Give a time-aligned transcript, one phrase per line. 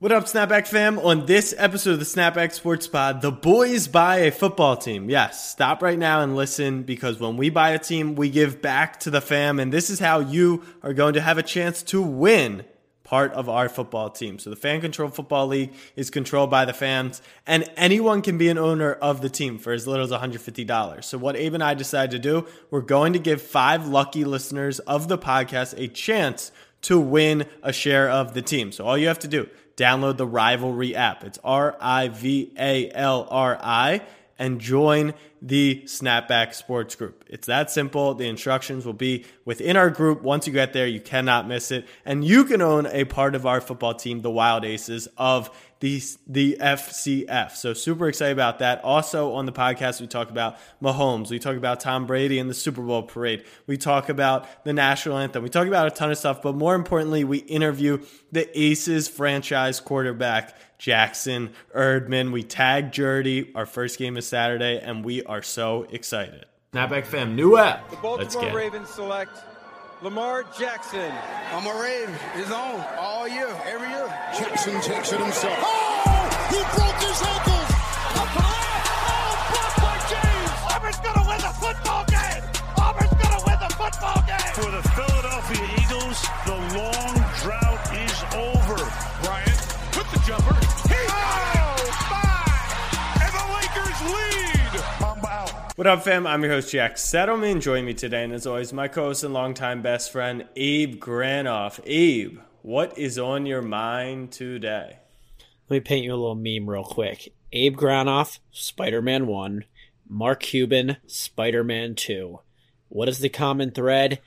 [0.00, 0.98] What up, Snapback fam?
[0.98, 5.10] On this episode of the Snapback Sports Pod, the boys buy a football team.
[5.10, 9.00] Yes, stop right now and listen because when we buy a team, we give back
[9.00, 12.00] to the fam, and this is how you are going to have a chance to
[12.00, 12.64] win
[13.04, 14.38] part of our football team.
[14.38, 18.48] So the Fan Control Football League is controlled by the fans, and anyone can be
[18.48, 21.04] an owner of the team for as little as $150.
[21.04, 24.78] So what Abe and I decided to do, we're going to give five lucky listeners
[24.78, 28.72] of the podcast a chance to win a share of the team.
[28.72, 29.46] So all you have to do,
[29.80, 31.24] download the Rivalry app.
[31.24, 34.02] It's R I V A L R I
[34.38, 37.24] and join the Snapback Sports Group.
[37.28, 38.14] It's that simple.
[38.14, 40.22] The instructions will be within our group.
[40.22, 41.86] Once you get there, you cannot miss it.
[42.04, 46.02] And you can own a part of our football team, the Wild Aces of the,
[46.26, 47.52] the FCF.
[47.52, 48.84] So super excited about that.
[48.84, 51.30] Also on the podcast, we talk about Mahomes.
[51.30, 53.44] We talk about Tom Brady and the Super Bowl parade.
[53.66, 55.42] We talk about the national anthem.
[55.42, 59.80] We talk about a ton of stuff, but more importantly, we interview the Aces franchise
[59.80, 62.30] quarterback, Jackson Erdmann.
[62.30, 63.50] We tag Jerdy.
[63.54, 66.44] Our first game is Saturday, and we are so excited.
[66.74, 67.90] Snapback fam, new app.
[67.90, 69.32] The Baltimore Ravens select
[70.02, 71.12] Lamar Jackson.
[71.52, 72.14] I'm a Raven.
[72.34, 74.06] He's on all year, every year.
[74.32, 75.58] Jackson takes it himself.
[75.60, 76.48] Oh!
[76.48, 77.68] He broke his ankles!
[78.16, 80.52] Up to Oh, blocked by James!
[80.72, 82.42] Auburn's gonna win the football game!
[82.78, 84.52] Auburn's gonna win the football game!
[84.56, 87.12] For the Philadelphia Eagles, the long
[87.44, 88.80] drought is over.
[89.20, 89.60] Bryant
[89.92, 90.69] with the jumper.
[95.80, 96.26] What up, fam?
[96.26, 97.62] I'm your host, Jack Settleman.
[97.62, 101.80] Join me today, and as always, my co host and longtime best friend, Abe Granoff.
[101.86, 104.98] Abe, what is on your mind today?
[105.70, 107.32] Let me paint you a little meme real quick.
[107.52, 109.64] Abe Granoff, Spider Man 1.
[110.06, 112.40] Mark Cuban, Spider Man 2.
[112.90, 114.20] What is the common thread?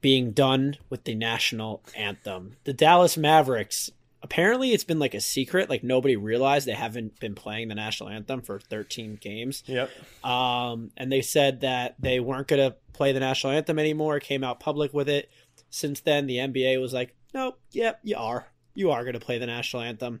[0.00, 2.56] Being done with the national anthem.
[2.64, 3.92] The Dallas Mavericks
[4.24, 8.08] apparently it's been like a secret like nobody realized they haven't been playing the national
[8.08, 9.62] anthem for 13 games.
[9.66, 9.90] Yep.
[10.24, 14.42] Um, and they said that they weren't going to play the national anthem anymore came
[14.42, 15.30] out public with it.
[15.68, 18.46] Since then the nba was like nope yep you are.
[18.74, 20.20] You are going to play the national anthem.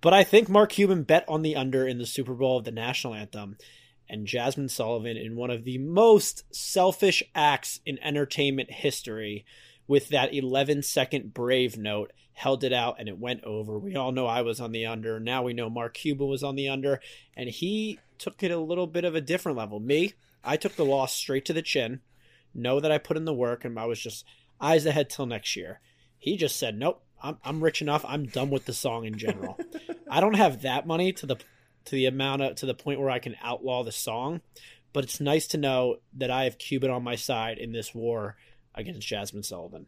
[0.00, 2.70] But i think mark cuban bet on the under in the super bowl of the
[2.70, 3.56] national anthem
[4.06, 9.46] and Jazmine Sullivan in one of the most selfish acts in entertainment history
[9.86, 13.78] with that 11 second brave note held it out and it went over.
[13.78, 15.20] We all know I was on the under.
[15.20, 17.00] Now we know Mark Cuban was on the under
[17.36, 19.78] and he took it a little bit of a different level.
[19.80, 22.00] Me, I took the loss straight to the chin.
[22.52, 24.24] Know that I put in the work and I was just
[24.60, 25.80] eyes ahead till next year.
[26.18, 28.04] He just said, "Nope, I'm I'm rich enough.
[28.06, 29.58] I'm done with the song in general.
[30.10, 33.10] I don't have that money to the to the amount of to the point where
[33.10, 34.40] I can outlaw the song,
[34.92, 38.36] but it's nice to know that I have Cuban on my side in this war
[38.74, 39.86] against Jazmine Sullivan.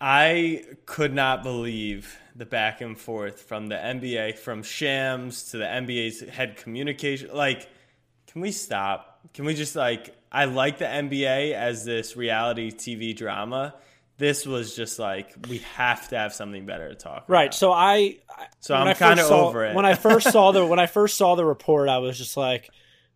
[0.00, 5.64] I could not believe the back and forth from the NBA, from Shams to the
[5.64, 7.30] NBA's head communication.
[7.34, 7.68] Like,
[8.26, 9.20] can we stop?
[9.34, 10.16] Can we just like?
[10.32, 13.74] I like the NBA as this reality TV drama.
[14.16, 17.24] This was just like we have to have something better to talk.
[17.28, 17.46] Right.
[17.46, 17.54] About.
[17.54, 18.18] So I.
[18.60, 19.74] So I'm kind of over it.
[19.74, 22.70] When I first saw the when I first saw the report, I was just like,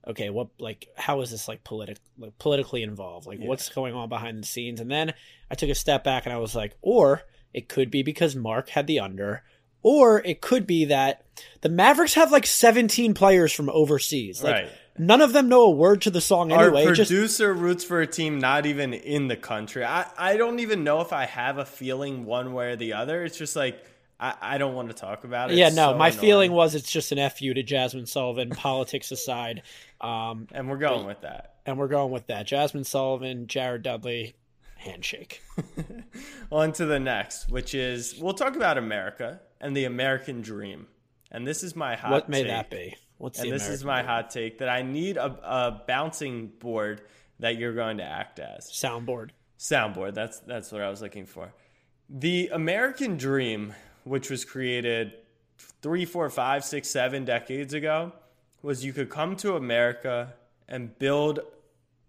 [0.06, 3.26] okay, what like how is this like politic like politically involved?
[3.26, 3.48] Like yeah.
[3.48, 4.80] what's going on behind the scenes?
[4.80, 5.14] And then
[5.50, 7.22] I took a step back and I was like, or
[7.52, 9.42] it could be because Mark had the under,
[9.82, 11.24] or it could be that
[11.60, 14.42] the Mavericks have like 17 players from overseas.
[14.42, 14.72] Like right.
[14.98, 16.82] none of them know a word to the song anyway.
[16.82, 17.60] Our producer just...
[17.60, 19.84] roots for a team not even in the country.
[19.84, 23.24] I, I don't even know if I have a feeling one way or the other.
[23.24, 23.82] It's just like
[24.20, 25.56] I, I don't want to talk about it.
[25.56, 26.20] Yeah, no, so my annoying.
[26.20, 29.62] feeling was it's just an FU to Jazmine Sullivan, politics aside.
[30.00, 31.54] Um, and we're going with that.
[31.66, 32.46] And we're going with that.
[32.46, 34.34] Jazmine Sullivan, Jared Dudley,
[34.76, 35.42] handshake.
[36.50, 40.86] On to the next, which is we'll talk about America and the American dream.
[41.30, 42.48] And this is my hot What may take.
[42.48, 42.96] that be?
[43.18, 44.06] What's and this American is my dream?
[44.06, 47.02] hot take that I need a, a bouncing board
[47.40, 48.70] that you're going to act as.
[48.70, 49.30] Soundboard.
[49.58, 50.14] Soundboard.
[50.14, 51.52] That's that's what I was looking for.
[52.08, 53.74] The American dream,
[54.04, 55.12] which was created
[55.82, 58.12] three, four, five, six, seven decades ago,
[58.62, 60.34] was you could come to America
[60.68, 61.40] and build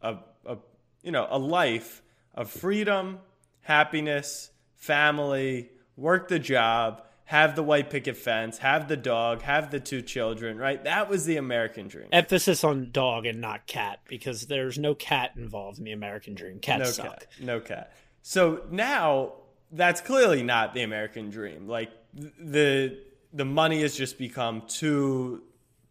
[0.01, 0.57] a, a
[1.03, 2.01] you know a life
[2.33, 3.19] of freedom,
[3.62, 9.80] happiness, family, work the job, have the white picket fence, have the dog, have the
[9.80, 10.83] two children, right?
[10.83, 12.07] That was the American dream.
[12.12, 16.59] Emphasis on dog and not cat because there's no cat involved in the American dream.
[16.59, 17.19] Cats no suck.
[17.19, 17.27] cat.
[17.41, 17.94] No cat.
[18.21, 19.33] So now
[19.75, 21.68] that's clearly not the American dream.
[21.68, 22.98] Like the
[23.33, 25.44] the money has just become too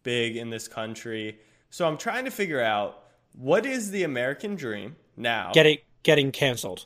[0.03, 1.39] big in this country.
[1.69, 3.03] So I'm trying to figure out
[3.33, 5.51] what is the American dream now.
[5.53, 6.85] Getting getting canceled.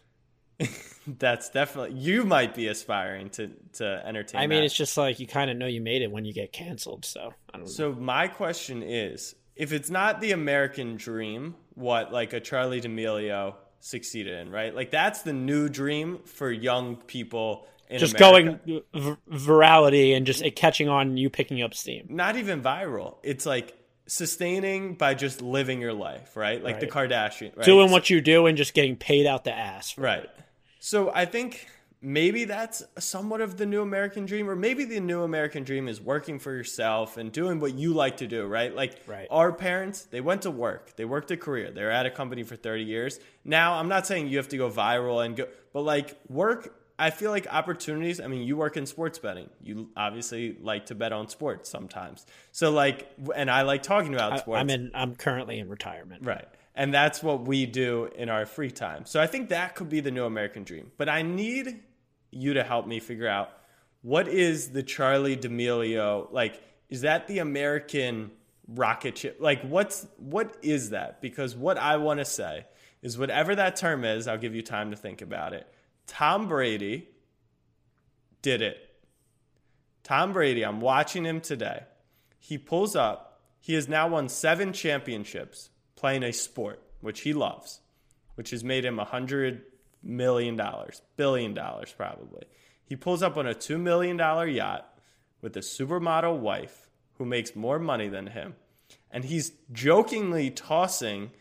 [1.07, 4.41] That's definitely you might be aspiring to to entertain.
[4.41, 4.65] I mean, that.
[4.65, 7.05] it's just like you kind of know you made it when you get canceled.
[7.05, 7.71] So I don't know.
[7.71, 13.55] So my question is, if it's not the American dream, what like a Charli D'Amelio
[13.79, 14.73] succeeded in, right?
[14.75, 18.59] Like that's the new dream for young people in just America.
[18.67, 22.07] going v- virality and just it catching on, you picking up steam.
[22.09, 23.15] Not even viral.
[23.23, 26.63] It's like sustaining by just living your life, right?
[26.63, 27.09] Like the Right.
[27.09, 27.65] Kardashian, right?
[27.65, 29.97] Doing what you do and just getting paid out the ass.
[29.97, 30.23] Right.
[30.23, 30.29] it.
[30.79, 31.67] So I think
[32.01, 35.99] maybe that's somewhat of the new American dream, or maybe the new American dream is
[35.99, 38.73] working for yourself and doing what you like to do, right?
[38.73, 39.27] Like Right.
[39.29, 42.43] our parents, they went to work, they worked a career, they were at a company
[42.43, 43.19] for 30 years.
[43.43, 46.75] Now, I'm not saying you have to go viral and go, but like work.
[47.01, 48.19] I feel like opportunities.
[48.19, 49.49] I mean, you work in sports betting.
[49.61, 52.25] You obviously like to bet on sports sometimes.
[52.51, 54.59] So like, and I like talking about I, sports.
[54.59, 54.91] I'm in.
[54.93, 56.25] I'm currently in retirement.
[56.25, 56.45] Right.
[56.75, 59.05] And that's what we do in our free time.
[59.05, 60.91] So I think that could be the new American dream.
[60.97, 61.79] But I need
[62.31, 63.51] you to help me figure out
[64.01, 68.31] what is the Charli D'Amelio like is that the American
[68.67, 69.37] rocket ship?
[69.39, 71.21] Like what's what is that?
[71.21, 72.65] Because what I want to say
[73.01, 75.67] is whatever that term is, I'll give you time to think about it.
[76.07, 77.07] Tom Brady
[78.41, 78.77] did it.
[80.03, 81.83] Tom Brady, I'm watching him today.
[82.39, 83.41] He pulls up.
[83.59, 87.81] He has now won seven championships playing a sport, which he loves,
[88.35, 89.63] which has made him a hundred
[90.03, 92.43] million dollars, billion dollars probably.
[92.85, 94.93] He pulls up on a two million dollar yacht
[95.41, 98.55] with a supermodel wife who makes more money than him.
[99.11, 101.31] And he's jokingly tossing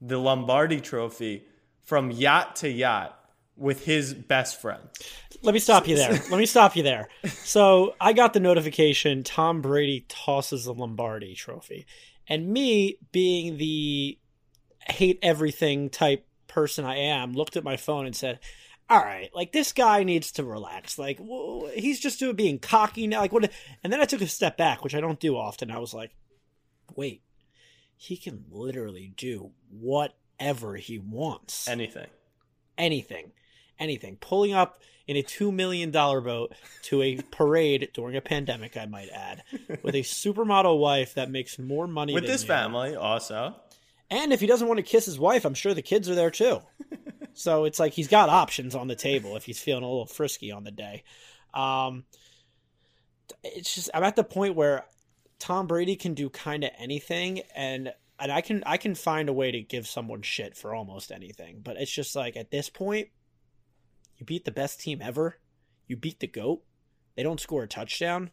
[0.00, 1.44] the Lombardi trophy
[1.82, 3.16] from yacht to yacht
[3.56, 4.82] with his best friend.
[5.42, 6.12] Let me stop you there.
[6.30, 7.08] Let me stop you there.
[7.44, 11.86] So I got the notification Tom Brady tosses the Lombardi trophy.
[12.26, 14.18] And me, being the
[14.86, 18.38] hate everything type person I am, looked at my phone and said,
[18.88, 20.98] all right, like this guy needs to relax.
[20.98, 23.20] Like whoa, he's just doing being cocky now.
[23.20, 23.50] Like what?
[23.84, 25.70] And then I took a step back, which I don't do often.
[25.70, 26.10] I was like,
[26.96, 27.22] wait,
[27.96, 32.08] he can literally do whatever he wants Anything.
[32.76, 33.30] anything,
[33.78, 34.16] anything.
[34.16, 36.52] Pulling up in a two million dollar boat
[36.84, 39.44] to a parade during a pandemic, I might add,
[39.82, 42.48] with a supermodel wife that makes more money With than this you.
[42.48, 43.54] family also.
[44.10, 46.30] And if he doesn't want to kiss his wife, I'm sure the kids are there
[46.30, 46.60] too.
[47.32, 50.50] so it's like he's got options on the table if he's feeling a little frisky
[50.50, 51.04] on the day.
[51.54, 52.04] Um,
[53.44, 54.84] it's just I'm at the point where
[55.38, 59.32] Tom Brady can do kind of anything, and and I can I can find a
[59.32, 61.60] way to give someone shit for almost anything.
[61.62, 63.08] But it's just like at this point,
[64.16, 65.38] you beat the best team ever,
[65.86, 66.62] you beat the goat.
[67.16, 68.30] They don't score a touchdown.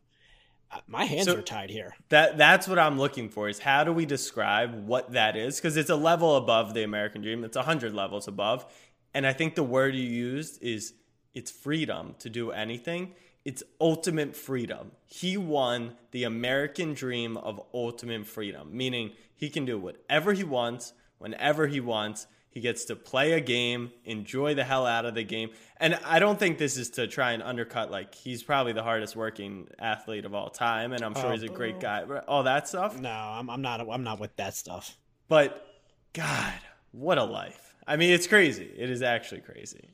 [0.87, 1.95] My hands So- are tied here.
[2.09, 5.77] That that's what I'm looking for is how do we describe what that is because
[5.77, 7.43] it's a level above the American dream.
[7.43, 8.65] It's a hundred levels above,
[9.13, 10.93] and I think the word you used is
[11.33, 13.13] it's freedom to do anything.
[13.45, 14.91] It's ultimate freedom.
[15.05, 20.91] He won the American dream of ultimate freedom, meaning he can do whatever he wants,
[21.17, 22.27] whenever he wants.
[22.57, 25.51] He gets to play a game, enjoy the hell out of the game.
[25.79, 29.15] And I don't think this is to try and undercut, like, he's probably the hardest
[29.15, 30.91] working athlete of all time.
[30.91, 31.81] And I'm sure Oh, he's a great oh.
[31.81, 32.99] guy, all that stuff.
[32.99, 33.87] No, I'm, I'm not.
[33.87, 34.97] I'm not with that stuff.
[35.27, 35.67] But
[36.13, 36.51] God,
[36.93, 37.75] what a life.
[37.85, 38.73] I mean, it's crazy.
[38.75, 39.89] It is actually crazy.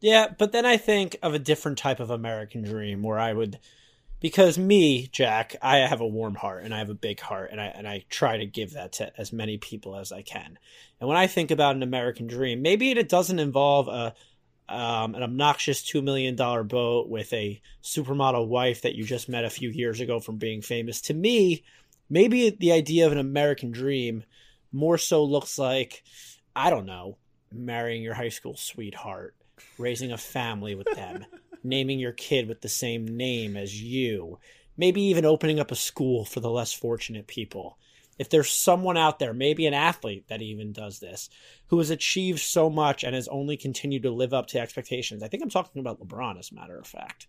[0.00, 3.58] Yeah, but then I think of a different type of American dream where I would
[4.22, 7.60] because me, Jack, I have a warm heart and I have a big heart and
[7.60, 10.58] I and I try to give that to as many people as I can.
[11.00, 14.14] And when I think about an American dream, maybe it doesn't involve a
[14.72, 19.44] um, an obnoxious two million dollar boat with a supermodel wife that you just met
[19.44, 21.00] a few years ago from being famous.
[21.02, 21.64] To me,
[22.08, 24.22] maybe the idea of an American dream
[24.70, 26.04] more so looks like
[26.54, 27.18] I don't know,
[27.52, 29.34] marrying your high school sweetheart,
[29.78, 31.26] raising a family with them,
[31.64, 34.38] naming your kid with the same name as you,
[34.76, 37.78] maybe even opening up a school for the less fortunate people.
[38.18, 41.30] If there's someone out there, maybe an athlete that even does this,
[41.68, 45.28] who has achieved so much and has only continued to live up to expectations, I
[45.28, 47.26] think I'm talking about LeBron, as a matter of fact.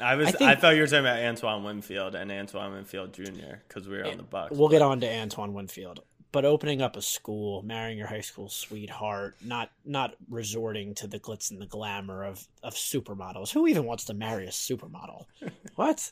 [0.00, 0.34] I was.
[0.40, 3.58] I I, thought you were talking about Antoine Winfield and Antoine Winfield Jr.
[3.68, 4.50] because we were on the Bucs.
[4.52, 6.00] We'll get on to Antoine Winfield.
[6.34, 11.20] But opening up a school, marrying your high school sweetheart, not not resorting to the
[11.20, 13.52] glitz and the glamour of, of supermodels.
[13.52, 15.26] Who even wants to marry a supermodel?
[15.76, 16.10] what?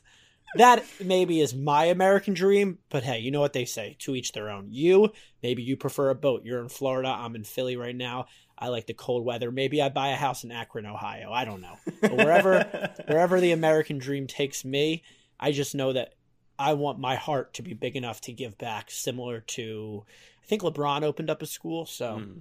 [0.55, 4.31] That maybe is my American dream, but hey, you know what they say, to each
[4.31, 4.67] their own.
[4.69, 5.11] You,
[5.41, 6.45] maybe you prefer a boat.
[6.45, 8.27] You're in Florida, I'm in Philly right now.
[8.57, 9.51] I like the cold weather.
[9.51, 11.33] Maybe I buy a house in Akron, Ohio.
[11.33, 11.75] I don't know.
[11.99, 15.03] But wherever wherever the American dream takes me,
[15.37, 16.13] I just know that
[16.57, 20.05] I want my heart to be big enough to give back, similar to
[20.43, 22.39] I think LeBron opened up a school, so hmm.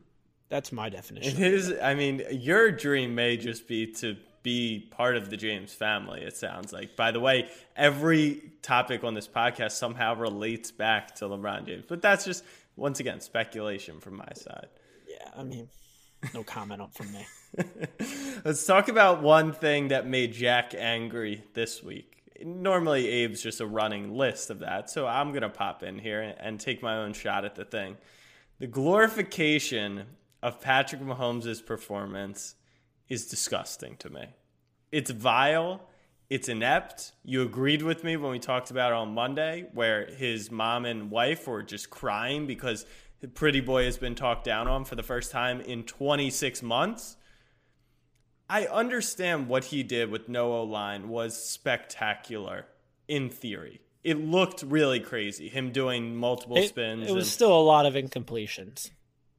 [0.53, 1.43] That's my definition.
[1.43, 1.73] It is.
[1.83, 6.21] I mean, your dream may just be to be part of the James family.
[6.21, 6.95] It sounds like.
[6.95, 12.03] By the way, every topic on this podcast somehow relates back to LeBron James, but
[12.03, 12.45] that's just
[12.77, 14.67] once again speculation from my side.
[15.09, 15.71] Yeah, I mean,
[16.35, 17.27] no comment from me.
[18.45, 22.12] Let's talk about one thing that made Jack angry this week.
[22.45, 26.35] Normally, Abe's just a running list of that, so I'm going to pop in here
[26.39, 27.97] and take my own shot at the thing.
[28.59, 30.05] The glorification
[30.43, 32.55] of Patrick Mahomes' performance
[33.09, 34.27] is disgusting to me.
[34.91, 35.83] It's vile.
[36.31, 37.13] It's inept.
[37.25, 41.11] You agreed with me when we talked about it on Monday, where his mom and
[41.11, 42.87] wife were just crying because
[43.35, 47.17] pretty boy has been talked down on for the first time in 26 months.
[48.49, 52.67] I understand what he did with no O line was spectacular
[53.09, 53.81] in theory.
[54.05, 55.49] It looked really crazy.
[55.49, 57.09] Him doing multiple It, spins.
[57.09, 58.91] it was still a lot of incompletions.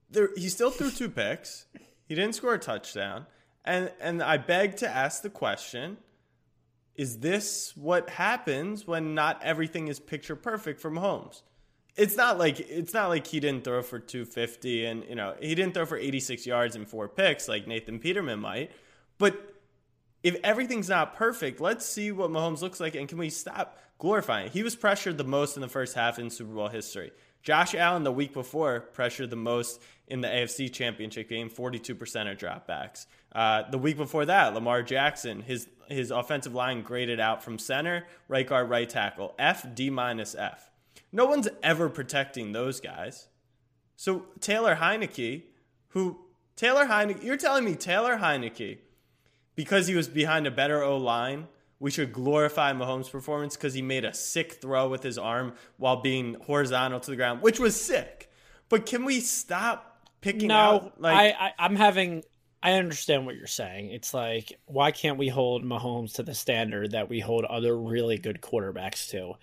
[0.09, 1.65] there, he still threw two picks.
[2.07, 3.25] He didn't score a touchdown.
[3.65, 5.97] And and I beg to ask the question,
[6.95, 11.43] is this what happens when not everything is picture perfect from Holmes?
[11.95, 15.55] It's not like it's not like he didn't throw for 250 and you know, he
[15.55, 18.71] didn't throw for 86 yards and four picks like Nathan Peterman might.
[19.23, 19.55] But
[20.21, 24.49] if everything's not perfect, let's see what Mahomes looks like and can we stop glorifying?
[24.51, 27.13] He was pressured the most in the first half in Super Bowl history.
[27.41, 32.37] Josh Allen the week before pressured the most in the AFC Championship game, 42% of
[32.37, 33.05] dropbacks.
[33.33, 38.05] Uh, the week before that, Lamar Jackson, his his offensive line graded out from center,
[38.27, 40.69] right guard, right tackle, F, D minus F.
[41.13, 43.29] No one's ever protecting those guys.
[43.95, 45.43] So Taylor Heinicke,
[45.89, 46.19] who
[46.57, 48.79] Taylor Heinicke, you're telling me Taylor Heinicke
[49.55, 51.47] because he was behind a better O line,
[51.79, 55.97] we should glorify Mahomes' performance because he made a sick throw with his arm while
[56.01, 58.31] being horizontal to the ground, which was sick.
[58.69, 62.23] But can we stop picking No, out like I, I I'm having.
[62.65, 63.91] I understand what you're saying.
[63.91, 68.17] It's like, why can't we hold Mahomes to the standard that we hold other really
[68.17, 69.33] good quarterbacks to?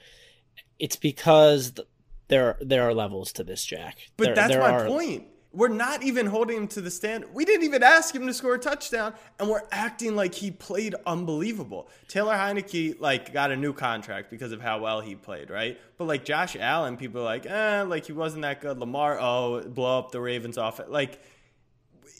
[0.78, 1.86] It's because th-
[2.28, 3.98] there there are levels to this, Jack.
[4.16, 5.26] But There- that's there my are- point.
[5.52, 7.24] We're not even holding him to the stand.
[7.32, 10.94] We didn't even ask him to score a touchdown, and we're acting like he played
[11.04, 11.88] unbelievable.
[12.06, 15.76] Taylor Heinicke like got a new contract because of how well he played, right?
[15.98, 18.78] But like Josh Allen, people are like, eh, like he wasn't that good.
[18.78, 20.80] Lamar, oh, blow up the Ravens off.
[20.86, 21.20] Like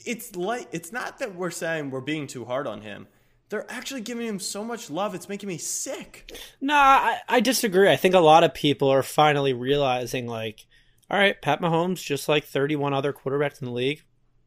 [0.05, 3.07] it's like it's not that we're saying we're being too hard on him.
[3.49, 5.13] They're actually giving him so much love.
[5.13, 6.31] It's making me sick.
[6.61, 7.89] Nah, I, I disagree.
[7.89, 10.65] I think a lot of people are finally realizing, like,
[11.11, 14.01] all right, Pat Mahomes, just like 31 other quarterbacks in the league,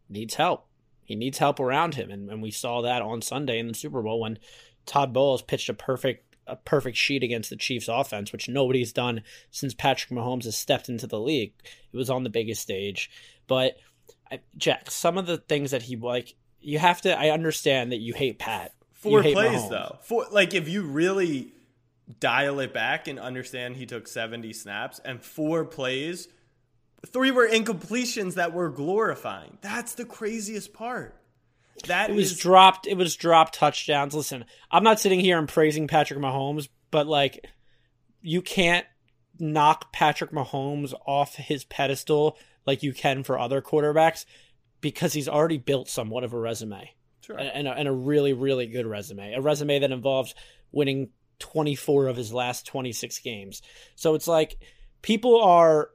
[0.09, 0.67] needs help.
[1.05, 4.01] He needs help around him, and, and we saw that on Sunday in the Super
[4.01, 4.39] Bowl when
[4.87, 9.23] Todd Bowles pitched a perfect a perfect sheet against the Chiefs offense, which nobody's done
[9.51, 11.55] since Patrick Mahomes has stepped into the league.
[11.91, 13.11] It was on the biggest stage,
[13.47, 13.77] but
[14.31, 17.19] I, Jack, some of the things that he like, you have to.
[17.19, 18.73] I understand that you hate Pat.
[18.93, 19.71] Four hate plays Mahomes.
[19.71, 19.99] though.
[20.03, 21.53] Four like if you really
[22.21, 26.29] dial it back and understand he took 70 snaps and four plays,
[27.07, 29.59] three were incompletions that were glorifying.
[29.61, 31.17] That's the craziest part.
[31.87, 32.87] That It was is- dropped.
[32.87, 34.15] It was dropped touchdowns.
[34.15, 37.47] Listen, I'm not sitting here and praising Patrick Mahomes, but like,
[38.23, 38.87] you can't
[39.39, 44.25] knock Patrick Mahomes off his pedestal like you can for other quarterbacks
[44.81, 47.37] because he's already built somewhat of a resume Sure.
[47.37, 49.33] and, a, and a really, really good resume.
[49.35, 50.35] A resume that involves
[50.71, 51.09] winning
[51.41, 53.61] 24 of his last 26 games.
[53.97, 54.57] So it's like
[55.03, 55.91] people are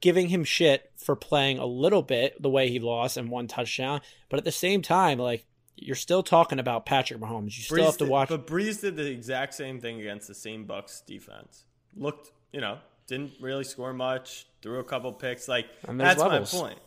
[0.00, 4.00] giving him shit for playing a little bit the way he lost and one touchdown,
[4.28, 5.46] but at the same time, like
[5.76, 7.56] you're still talking about Patrick Mahomes.
[7.56, 8.28] You still Brees have to did- watch.
[8.28, 11.64] But Brees did the exact same thing against the same Bucs defense.
[11.96, 14.46] Looked, you know, didn't really score much.
[14.62, 15.48] Threw a couple picks.
[15.48, 16.52] Like that's levels.
[16.54, 16.78] my point.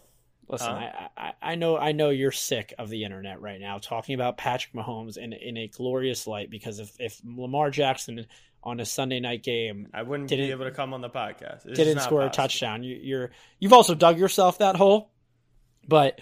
[0.49, 0.71] Listen?
[0.71, 4.37] I, I I know I know you're sick of the internet right now talking about
[4.37, 8.25] Patrick Mahomes in in a glorious light because if if Lamar Jackson
[8.67, 11.65] on a Sunday night game I wouldn't Didn't- be able to come on the podcast.
[11.65, 12.83] It's didn't score a touchdown.
[12.83, 15.09] You, you're you've also dug yourself that hole,
[15.87, 16.19] but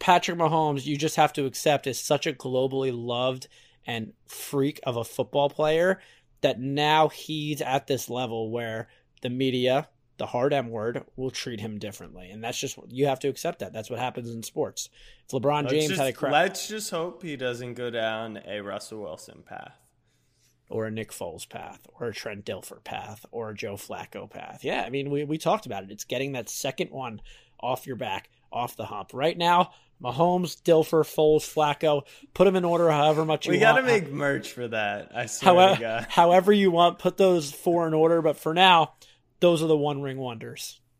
[0.00, 3.46] Patrick Mahomes, you just have to accept is such a globally loved
[3.86, 6.00] and freak of a football player
[6.40, 8.88] that now he's at this level where
[9.22, 13.20] the media, the hard M word, will treat him differently, and that's just you have
[13.20, 13.72] to accept that.
[13.72, 14.90] That's what happens in sports.
[15.26, 18.40] If LeBron Let's James just, had a crap let's just hope he doesn't go down
[18.44, 19.78] a Russell Wilson path.
[20.68, 24.64] Or a Nick Foles path, or a Trent Dilfer path, or a Joe Flacco path.
[24.64, 25.90] Yeah, I mean, we, we talked about it.
[25.90, 27.20] It's getting that second one
[27.60, 29.10] off your back, off the hump.
[29.12, 32.02] Right now, Mahomes, Dilfer, Foles, Flacco,
[32.32, 33.76] put them in order however much you We want.
[33.76, 35.12] We got to make merch for that.
[35.14, 36.06] I swear to however, God.
[36.08, 38.22] however you want, put those four in order.
[38.22, 38.94] But for now,
[39.40, 40.80] those are the one ring wonders.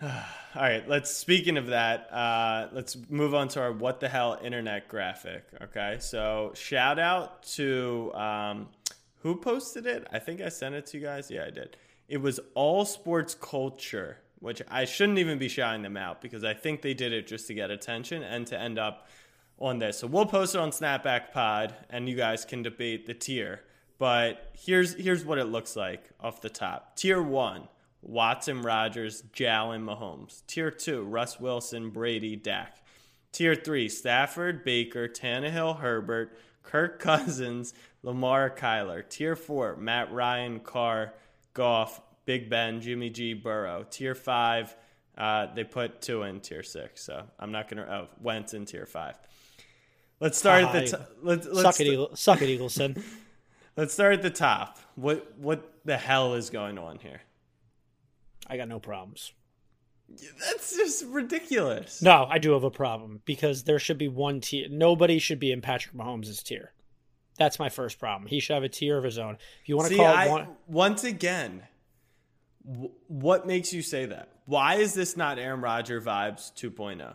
[0.56, 4.38] All right, let's speaking of that, uh, let's move on to our what the hell
[4.40, 5.42] internet graphic.
[5.60, 8.68] Okay, so shout out to um,
[9.18, 10.06] who posted it?
[10.12, 11.28] I think I sent it to you guys.
[11.28, 11.76] Yeah, I did.
[12.08, 16.54] It was All Sports Culture, which I shouldn't even be shouting them out because I
[16.54, 19.08] think they did it just to get attention and to end up
[19.58, 19.98] on this.
[19.98, 23.62] So we'll post it on Snapback Pod, and you guys can debate the tier.
[23.98, 26.94] But here's here's what it looks like off the top.
[26.94, 27.66] Tier one
[28.04, 30.42] Watson, Rodgers, Jalen, Mahomes.
[30.46, 32.78] Tier 2, Russ Wilson, Brady, Dak.
[33.32, 39.08] Tier 3, Stafford, Baker, Tannehill, Herbert, Kirk Cousins, Lamar, Kyler.
[39.08, 41.14] Tier 4, Matt Ryan, Carr,
[41.54, 43.86] Goff, Big Ben, Jimmy G, Burrow.
[43.90, 44.76] Tier 5,
[45.16, 48.66] uh, they put two in Tier 6, so I'm not going to, oh, Wentz in
[48.66, 49.16] Tier 5.
[50.20, 51.10] Let's start at the top.
[51.22, 53.02] Let's, let's suck, it, Eagle- suck it, Eagleson.
[53.76, 54.78] let's start at the top.
[54.94, 57.20] What what the hell is going on here?
[58.46, 59.32] I got no problems.
[60.08, 62.02] That's just ridiculous.
[62.02, 64.66] No, I do have a problem because there should be one tier.
[64.70, 66.72] Nobody should be in Patrick Mahomes' tier.
[67.38, 68.28] That's my first problem.
[68.28, 69.38] He should have a tier of his own.
[69.62, 71.62] If you want to See, call I, it one, once again,
[72.64, 74.28] w- what makes you say that?
[74.46, 76.68] Why is this not Aaron Rodgers vibes oh?
[76.68, 77.14] 2.0?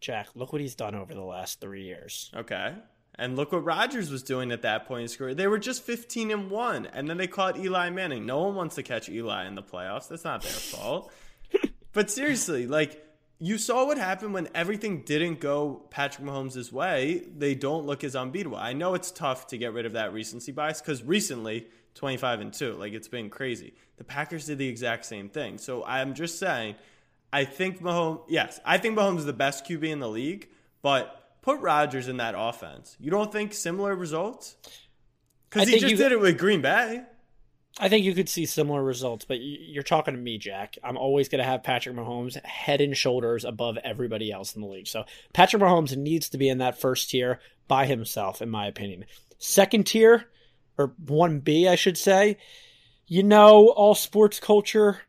[0.00, 2.30] Jack, look what he's done over the last three years.
[2.36, 2.74] Okay.
[3.18, 5.34] And look what Rodgers was doing at that point in his career.
[5.34, 8.24] They were just 15 and 1, and then they caught Eli Manning.
[8.24, 10.08] No one wants to catch Eli in the playoffs.
[10.08, 11.12] That's not their fault.
[11.92, 13.04] but seriously, like
[13.40, 17.22] you saw what happened when everything didn't go Patrick Mahomes' way.
[17.36, 18.56] They don't look as unbeatable.
[18.56, 22.52] I know it's tough to get rid of that recency bias because recently, 25 and
[22.52, 23.74] 2, like it's been crazy.
[23.96, 25.58] The Packers did the exact same thing.
[25.58, 26.76] So I'm just saying,
[27.32, 30.48] I think Mahomes, yes, I think Mahomes is the best QB in the league,
[30.82, 31.17] but
[31.48, 32.94] put Rodgers in that offense.
[33.00, 34.56] You don't think similar results?
[35.48, 37.04] Because he just you- did it with Green Bay.
[37.80, 40.76] I think you could see similar results, but you're talking to me, Jack.
[40.82, 44.66] I'm always going to have Patrick Mahomes head and shoulders above everybody else in the
[44.66, 44.88] league.
[44.88, 47.38] So Patrick Mahomes needs to be in that first tier
[47.68, 49.04] by himself, in my opinion.
[49.38, 50.24] Second tier,
[50.76, 52.36] or 1B, I should say,
[53.06, 55.02] you know, all sports culture.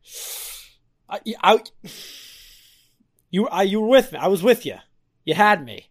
[1.10, 1.64] I, I,
[3.32, 4.20] you, I, you were with me.
[4.20, 4.76] I was with you.
[5.26, 5.89] You had me.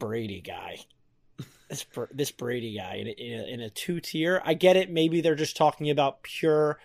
[0.00, 0.80] Brady guy,
[1.68, 4.42] this this Brady guy in a, in a, in a two tier.
[4.44, 4.90] I get it.
[4.90, 6.80] Maybe they're just talking about pure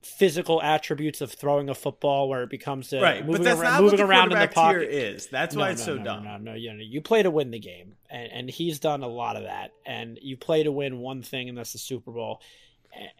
[0.00, 3.72] physical attributes of throwing a football, where it becomes a, Right, but moving that's around,
[3.74, 4.82] not moving around in the pocket.
[4.92, 5.28] is.
[5.28, 6.24] That's No, why it's no, so no, dumb.
[6.24, 9.06] No, no, you, know, you play to win the game, and, and he's done a
[9.08, 9.70] lot of that.
[9.86, 12.40] And you play to win one thing, and that's the Super Bowl.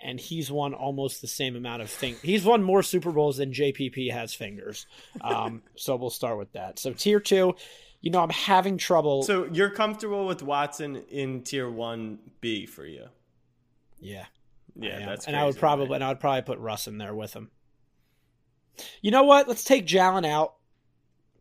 [0.03, 2.21] And he's won almost the same amount of things.
[2.21, 4.87] He's won more Super Bowls than JPP has fingers.
[5.23, 6.79] Um, so we'll start with that.
[6.79, 7.55] So tier two,
[8.03, 9.23] you know, I'm having trouble.
[9.23, 13.07] So you're comfortable with Watson in tier one B for you?
[14.01, 14.27] yeah,
[14.77, 15.95] Yeah, that's and I would probably right?
[15.95, 17.51] and I would probably put Russ in there with him.
[19.01, 19.49] You know what?
[19.49, 20.55] Let's take Jalen out.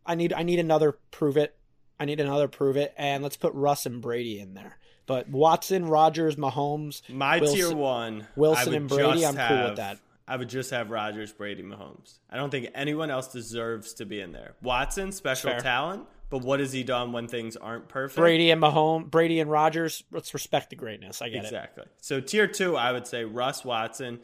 [0.06, 1.56] I need I need another prove it.
[2.00, 4.78] I need another prove it, and let's put Russ and Brady in there.
[5.06, 10.00] But Watson, Rodgers, Mahomes, My Wilson- tier one, Wilson and Brady, I'm cool with that.
[10.28, 12.20] I would just have Rodgers, Brady, Mahomes.
[12.30, 14.54] I don't think anyone else deserves to be in there.
[14.62, 15.60] Watson, special Fair.
[15.60, 18.18] talent, but what has he done when things aren't perfect?
[18.18, 20.04] Brady and Mahomes, Brady and Rodgers.
[20.12, 21.22] Let's respect the greatness.
[21.22, 21.44] I get it.
[21.46, 21.84] Exactly.
[22.02, 24.20] So tier two, I would say Russ Watson,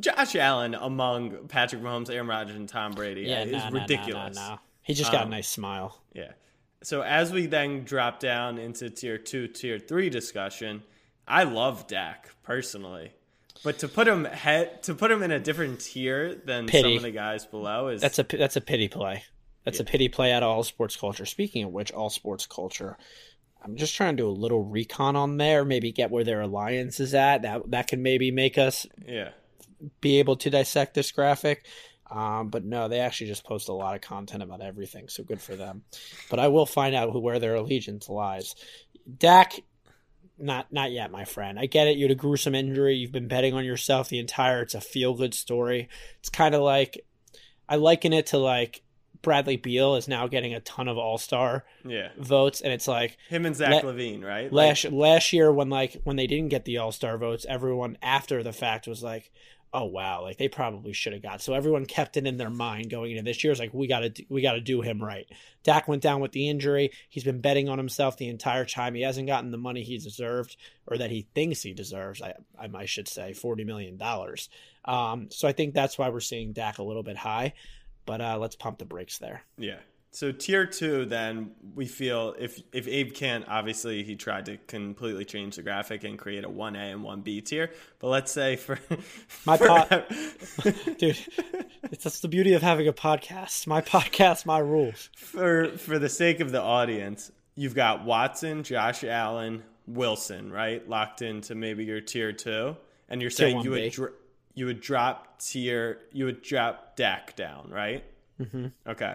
[0.00, 4.34] Josh Allen among Patrick Mahomes, Aaron Rodgers, and Tom Brady Yeah, is nah, ridiculous.
[4.36, 4.58] nah, nah.
[4.82, 6.00] He just got Um, a nice smile.
[6.14, 6.32] Yeah.
[6.82, 10.82] So as we then drop down into tier two, tier three discussion,
[11.28, 13.12] I love Dak personally,
[13.62, 17.02] but to put him head to put him in a different tier than some of
[17.02, 19.24] the guys below is That's a that's a pity play.
[19.64, 21.26] That's a pity play out of all sports culture.
[21.26, 22.96] Speaking of which, all sports culture.
[23.62, 26.98] I'm just trying to do a little recon on there, maybe get where their alliance
[26.98, 27.42] is at.
[27.42, 29.30] That that can maybe make us yeah.
[30.00, 31.66] be able to dissect this graphic.
[32.10, 35.40] Um, but no, they actually just post a lot of content about everything, so good
[35.40, 35.84] for them.
[36.28, 38.56] But I will find out who, where their allegiance lies.
[39.18, 39.60] Dak,
[40.38, 41.58] not not yet, my friend.
[41.58, 41.98] I get it.
[41.98, 42.96] You had a gruesome injury.
[42.96, 44.62] You've been betting on yourself the entire.
[44.62, 45.88] It's a feel good story.
[46.18, 47.04] It's kind of like
[47.68, 48.82] I liken it to like
[49.22, 52.08] Bradley Beal is now getting a ton of All Star Yeah.
[52.18, 54.52] votes, and it's like Him and Zach La- LaVine, right?
[54.52, 58.42] last last year when like when they didn't get the All Star votes, everyone after
[58.42, 59.30] the fact was like,
[59.72, 62.90] "Oh wow, like they probably should have got." So everyone kept it in their mind
[62.90, 63.50] going into this year.
[63.52, 65.26] It's like we got to we got to do him right.
[65.62, 66.90] Dak went down with the injury.
[67.10, 68.94] He's been betting on himself the entire time.
[68.94, 70.56] He hasn't gotten the money he deserved
[70.86, 72.22] or that he thinks he deserves.
[72.22, 74.48] I I, I should say forty million dollars.
[74.86, 77.52] Um, so I think that's why we're seeing Dak a little bit high.
[78.06, 79.42] But uh, let's pump the brakes there.
[79.58, 79.78] Yeah.
[80.12, 85.24] So tier two, then we feel if if Abe can't, obviously he tried to completely
[85.24, 87.70] change the graphic and create a one A and one B tier.
[88.00, 88.80] But let's say for
[89.46, 90.08] My for- pot-
[90.98, 91.16] dude,
[91.92, 93.68] it's that's the beauty of having a podcast.
[93.68, 95.10] My podcast, my rules.
[95.14, 101.22] for for the sake of the audience, you've got Watson, Josh Allen, Wilson, right, locked
[101.22, 102.76] into maybe your tier two,
[103.08, 104.14] and you're saying you would dr-
[104.54, 108.04] you would drop tier you would drop Dak down, right?
[108.40, 108.66] Mm-hmm.
[108.86, 109.14] Okay.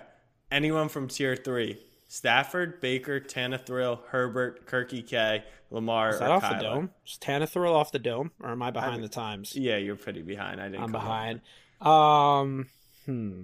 [0.52, 1.80] Anyone from tier three?
[2.08, 6.92] Stafford, Baker, Tannehill, Herbert, Kirky K, Lamar, Is that off the dome?
[7.06, 9.56] Is Tannehill off the dome, or am I behind the times?
[9.56, 10.62] Yeah, you're pretty behind.
[10.62, 10.84] I didn't.
[10.84, 11.42] I'm behind.
[11.82, 12.70] Um,
[13.06, 13.44] hmm.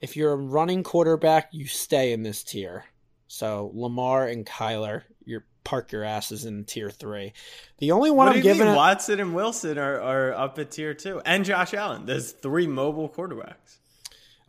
[0.00, 2.84] If you're a running quarterback, you stay in this tier.
[3.26, 7.32] So Lamar and Kyler, you park your asses in tier three.
[7.78, 8.74] The only one What I'm giving mean?
[8.74, 12.06] it, Watson and Wilson are, are up at tier two, and Josh Allen.
[12.06, 13.76] There's three mobile quarterbacks.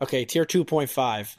[0.00, 1.36] okay, tier two point five.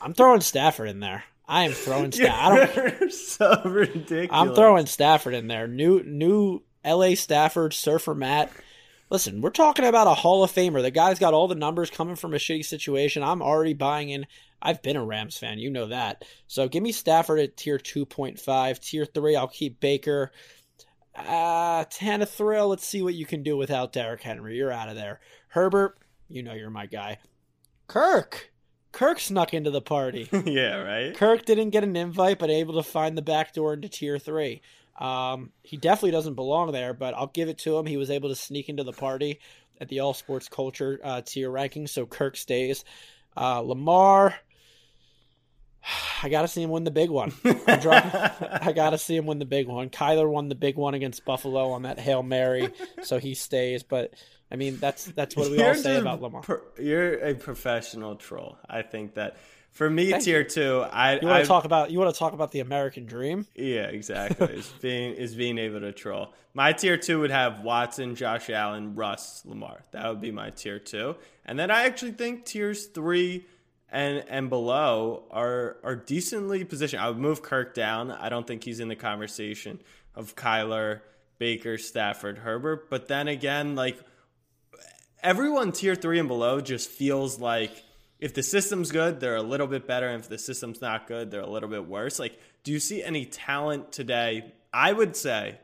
[0.00, 1.24] I'm throwing Stafford in there.
[1.48, 2.96] I am throwing Stafford.
[3.00, 4.28] You're so ridiculous.
[4.30, 5.66] I'm throwing Stafford in there.
[5.66, 8.50] New new LA Stafford, Surfer Matt.
[9.10, 10.82] Listen, we're talking about a Hall of Famer.
[10.82, 13.22] The guy's got all the numbers coming from a shitty situation.
[13.22, 14.26] I'm already buying in.
[14.64, 16.24] I've been a Rams fan, you know that.
[16.46, 18.78] So give me Stafford at tier 2.5.
[18.80, 20.32] Tier 3, I'll keep Baker.
[21.14, 24.56] Uh, Tannehill, let's see what you can do without Derrick Henry.
[24.56, 25.20] You're out of there.
[25.48, 25.98] Herbert,
[26.28, 27.18] you know you're my guy.
[27.86, 28.50] Kirk.
[28.90, 30.28] Kirk snuck into the party.
[30.46, 31.14] yeah, right.
[31.14, 34.62] Kirk didn't get an invite, but able to find the back door into tier three.
[34.98, 37.86] Um, he definitely doesn't belong there, but I'll give it to him.
[37.86, 39.40] He was able to sneak into the party
[39.80, 42.84] at the all sports culture uh, tier ranking, so Kirk stays.
[43.36, 44.36] Uh, Lamar,
[46.22, 47.32] I got to see him win the big one.
[47.42, 49.90] Dropping- I got to see him win the big one.
[49.90, 52.70] Kyler won the big one against Buffalo on that Hail Mary,
[53.02, 53.82] so he stays.
[53.82, 54.14] But
[54.50, 56.42] I mean, that's that's what we all You're say about Lamar.
[56.42, 58.56] pro- you're a professional troll.
[58.68, 59.36] I think that
[59.72, 62.32] for me, Thank tier two, I You want to talk about you want to talk
[62.32, 63.46] about the American dream?
[63.54, 64.46] yeah, exactly.
[64.46, 66.32] is being is being able to troll.
[66.54, 69.82] My tier two would have Watson, Josh Allen, Russ, Lamar.
[69.90, 73.44] That would be my tier two, and then I actually think tiers three
[73.94, 77.00] and and below are are decently positioned.
[77.00, 78.10] I would move Kirk down.
[78.10, 79.80] I don't think he's in the conversation
[80.16, 81.00] of Kyler,
[81.38, 82.90] Baker, Stafford, Herbert.
[82.90, 83.98] But then again, like
[85.22, 87.70] everyone tier three and below just feels like
[88.18, 90.08] if the system's good, they're a little bit better.
[90.08, 92.18] And if the system's not good, they're a little bit worse.
[92.18, 94.52] Like, do you see any talent today?
[94.72, 95.58] I would say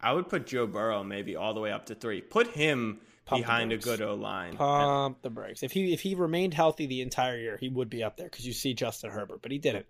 [0.00, 2.20] I would put Joe Burrow maybe all the way up to three.
[2.20, 4.56] Put him Pump behind a good O line.
[4.56, 5.62] Pump the brakes.
[5.62, 8.46] If he if he remained healthy the entire year, he would be up there because
[8.46, 9.86] you see Justin Herbert, but he didn't.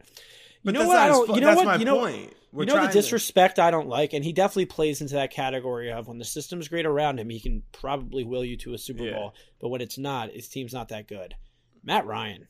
[0.62, 0.96] You But know what?
[0.98, 1.34] I don't.
[1.34, 1.66] You know That's what?
[1.66, 2.32] my you know, point.
[2.52, 5.14] We're you know the trying to- disrespect I don't like, and he definitely plays into
[5.14, 8.72] that category of when the system's great around him, he can probably will you to
[8.74, 9.14] a Super Yeah.
[9.14, 11.34] Bowl, but when it's not, his team's not that good.
[11.82, 12.46] Matt Ryan.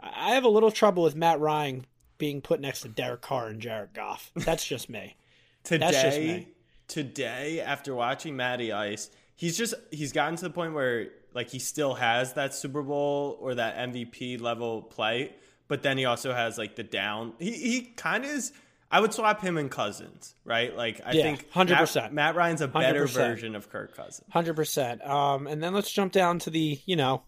[0.00, 1.84] I I have a little trouble with Matt Ryan
[2.18, 4.32] being put next to Derek Carr and Jared Goff.
[4.34, 5.16] That's just me.
[5.64, 6.48] today, That's just me.
[6.88, 11.58] today after watching Matty Ice, he's just he's gotten to the point where like he
[11.58, 15.34] still has that Super Bowl or that MVP level play,
[15.68, 17.34] but then he also has like the down.
[17.38, 18.52] He he kind of is.
[18.90, 20.74] I would swap him and Cousins, right?
[20.74, 21.94] Like I Yeah, think 100%.
[21.96, 23.12] Matt, Matt Ryan's a better 100%.
[23.14, 24.26] version of Kirk Cousins.
[24.30, 25.04] Hundred percent.
[25.06, 27.22] Um, and then let's jump down to the you know,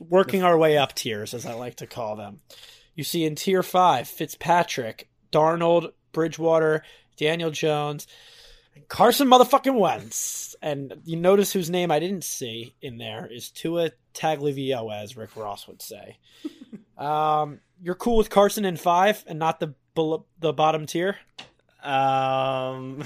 [0.00, 2.40] working our way up tiers, as I like to call them.
[2.94, 6.82] You see in tier five, Fitzpatrick, Darnold, Bridgewater,
[7.18, 8.06] Daniel Jones,
[8.88, 10.54] Carson motherfucking Wentz.
[10.62, 15.36] And you notice whose name I didn't see in there is Tua Tagliavio, as Rick
[15.36, 16.18] Ross would say.
[16.98, 19.74] um, you're cool with Carson in five and not the
[20.40, 21.16] the bottom tier.
[21.82, 23.02] Um,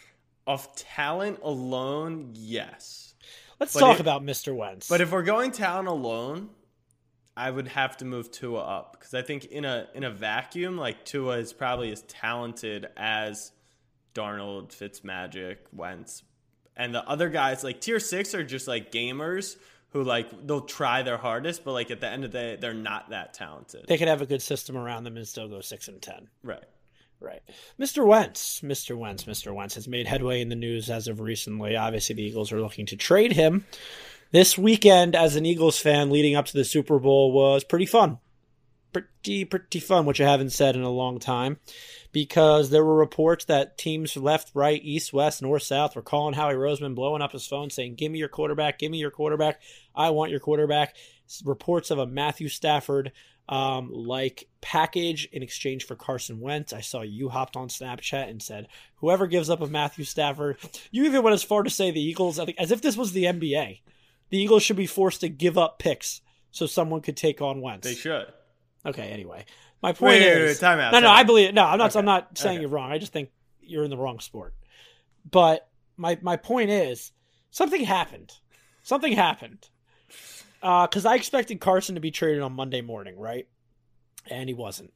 [0.46, 3.14] of talent alone, yes.
[3.60, 4.54] Let's But talk it- about Mr.
[4.54, 4.88] Wentz.
[4.88, 6.50] But if we're going talent alone,
[7.36, 10.76] I would have to move Tua up because I think in a in a vacuum,
[10.76, 13.52] like Tua is probably as talented as
[14.14, 16.22] Darnold, Fitzmagic, Wentz,
[16.76, 19.56] and the other guys like tier six are just like gamers
[19.90, 22.74] who like they'll try their hardest, but like at the end of the day, they're
[22.74, 23.84] not that talented.
[23.86, 26.28] they could have a good system around them and still go six and ten.
[26.42, 26.64] right.
[27.20, 27.42] Right.
[27.80, 28.04] Mr.
[28.06, 28.98] Wentz, Mr.
[28.98, 29.54] Wentz, Mr.
[29.54, 31.74] Wentz has made headway in the news as of recently.
[31.74, 33.64] Obviously, the Eagles are looking to trade him.
[34.30, 38.18] This weekend, as an Eagles fan leading up to the Super Bowl, was pretty fun.
[38.92, 41.58] Pretty, pretty fun, which I haven't said in a long time,
[42.14, 46.54] because there were reports that teams left, right, east, west, north, south were calling Howie
[46.54, 49.60] Roseman, blowing up his phone, saying, Give me your quarterback, give me your quarterback,
[49.94, 50.94] I want your quarterback.
[51.44, 53.10] Reports of a Matthew Stafford
[53.48, 56.72] um, like package in exchange for Carson Wentz.
[56.72, 60.56] I saw you hopped on Snapchat and said, whoever gives up a Matthew Stafford,
[60.92, 63.12] you even went as far to say the Eagles, I think, as if this was
[63.12, 63.80] the NBA.
[64.30, 66.20] The Eagles should be forced to give up picks
[66.52, 67.86] so someone could take on Wentz.
[67.86, 68.26] They should.
[68.86, 69.46] Okay, anyway.
[69.84, 71.26] My point Wait, wait, is wait, time out, No, no, time I out.
[71.26, 72.62] believe no, I'm not Okay, I'm not saying okay.
[72.62, 72.90] you're wrong.
[72.90, 73.28] I just think
[73.60, 74.54] you're in the wrong sport.
[75.30, 75.68] But
[75.98, 77.12] my my point is
[77.50, 78.32] something happened.
[78.82, 79.68] Something happened.
[80.62, 83.46] Uh cuz I expected Carson to be traded on Monday morning, right?
[84.30, 84.94] And he wasn't.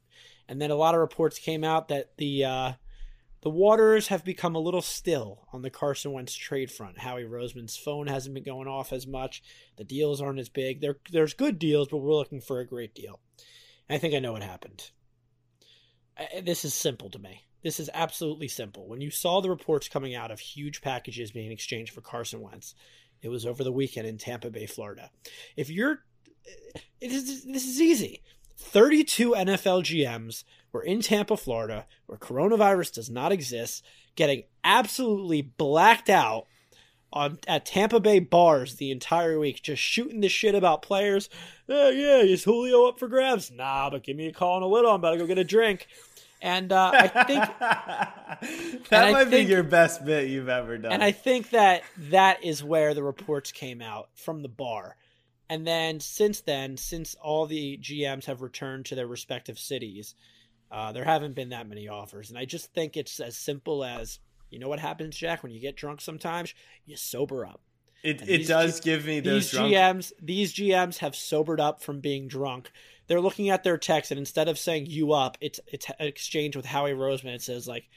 [0.49, 2.73] And then a lot of reports came out that the uh
[3.43, 7.01] the waters have become a little still on the Carson Wentz trade front.
[7.01, 9.43] Howie Roseman's phone hasn't been going off as much.
[9.77, 10.81] The deals aren't as big.
[10.81, 13.21] There, there's good deals, but we're looking for a great deal.
[13.91, 14.91] I think I know what happened.
[16.17, 17.45] I- This is simple to me.
[17.63, 18.87] This is absolutely simple.
[18.87, 22.75] When you saw the reports coming out of huge packages being exchanged for Carson Wentz,
[23.21, 25.11] it was over the weekend in Tampa Bay, Florida.
[25.57, 26.05] If you're,
[27.01, 27.13] this
[27.67, 28.23] is easy.
[28.57, 36.09] 32 NFL GMs were in Tampa, Florida, where coronavirus does not exist, getting absolutely blacked
[36.11, 36.47] out
[37.13, 41.29] on at Tampa Bay bars the entire week, just shooting the shit about players.
[41.69, 43.51] Oh, yeah, is Julio up for grabs?
[43.51, 44.91] Nah, but give me a call in a little.
[44.91, 45.87] I'm about to go get a drink.
[46.41, 47.45] And uh, I think
[48.91, 50.93] that might think- be your best bit you've ever done.
[50.93, 54.97] and I think that that is where the reports came out from the bar.
[55.51, 60.15] And then since then, since all the GMs have returned to their respective cities,
[60.71, 62.29] uh, there haven't been that many offers.
[62.29, 64.19] And I just think it's as simple as
[64.51, 67.61] you know what happens, Jack, when you get drunk sometimes, you sober up.
[68.03, 71.61] it and it does G- give me those These drunk GMs, these GMs have sobered
[71.61, 72.71] up from being drunk.
[73.07, 76.57] They're looking at their text, and instead of saying "you up," it's it's an exchange
[76.57, 77.35] with Howie Roseman.
[77.35, 77.89] It says like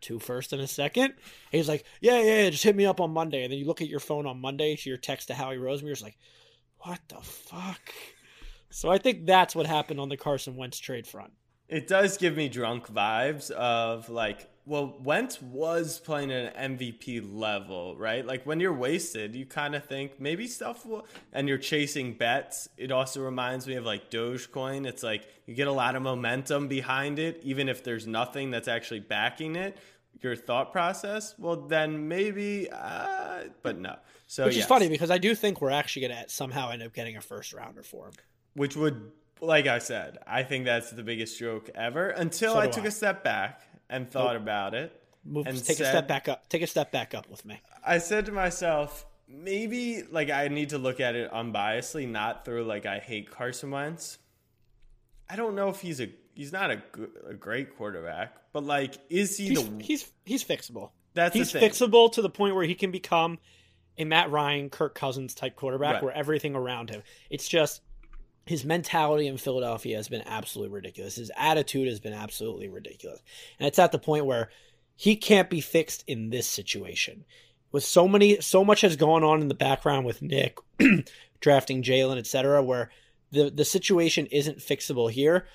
[0.00, 1.14] two first and a second.
[1.50, 3.42] He's like, yeah, yeah, yeah, just hit me up on Monday.
[3.42, 5.82] And then you look at your phone on Monday to your text to Howie Roseman.
[5.82, 6.18] You're just like,
[6.78, 7.92] what the fuck?
[8.70, 11.32] So I think that's what happened on the Carson Wentz trade front.
[11.68, 17.28] It does give me drunk vibes of like, well, Wentz was playing at an MVP
[17.32, 18.24] level, right?
[18.24, 22.68] Like when you're wasted, you kind of think maybe stuff will, and you're chasing bets.
[22.76, 24.86] It also reminds me of like Dogecoin.
[24.86, 28.68] It's like you get a lot of momentum behind it, even if there's nothing that's
[28.68, 29.76] actually backing it.
[30.22, 33.96] Your thought process, well, then maybe, uh, but no.
[34.26, 34.64] So Which yes.
[34.64, 37.20] is funny because I do think we're actually going to somehow end up getting a
[37.22, 38.12] first rounder for him.
[38.54, 42.66] which would like i said i think that's the biggest joke ever until So i
[42.66, 42.88] took I.
[42.88, 44.92] a step back and thought about it
[45.24, 46.48] Move, and take a step back up.
[46.48, 47.60] Take a step back up with me.
[47.84, 52.64] i said to myself maybe like i need to look at it unbiasedly not through
[52.64, 54.18] like i hate carson wentz
[55.28, 58.96] i don't know if he's a he's not a, good, a great quarterback but like
[59.08, 60.90] is he He's the he's he's fixable.
[61.14, 63.38] That's he's fixable to the point where he can become
[63.98, 66.02] a Matt Ryan, Kirk Cousins type quarterback, Right.
[66.04, 67.02] where everything around him.
[67.30, 67.80] It's just
[68.50, 71.14] his mentality in Philadelphia has been absolutely ridiculous.
[71.14, 73.20] His attitude has been absolutely ridiculous,
[73.60, 74.50] and it's at the point where
[74.96, 77.24] he can't be fixed in this situation.
[77.70, 80.58] With so many, so much has gone on in the background with Nick
[81.40, 82.90] drafting Jalen, etc., where
[83.30, 85.46] the the situation isn't fixable here.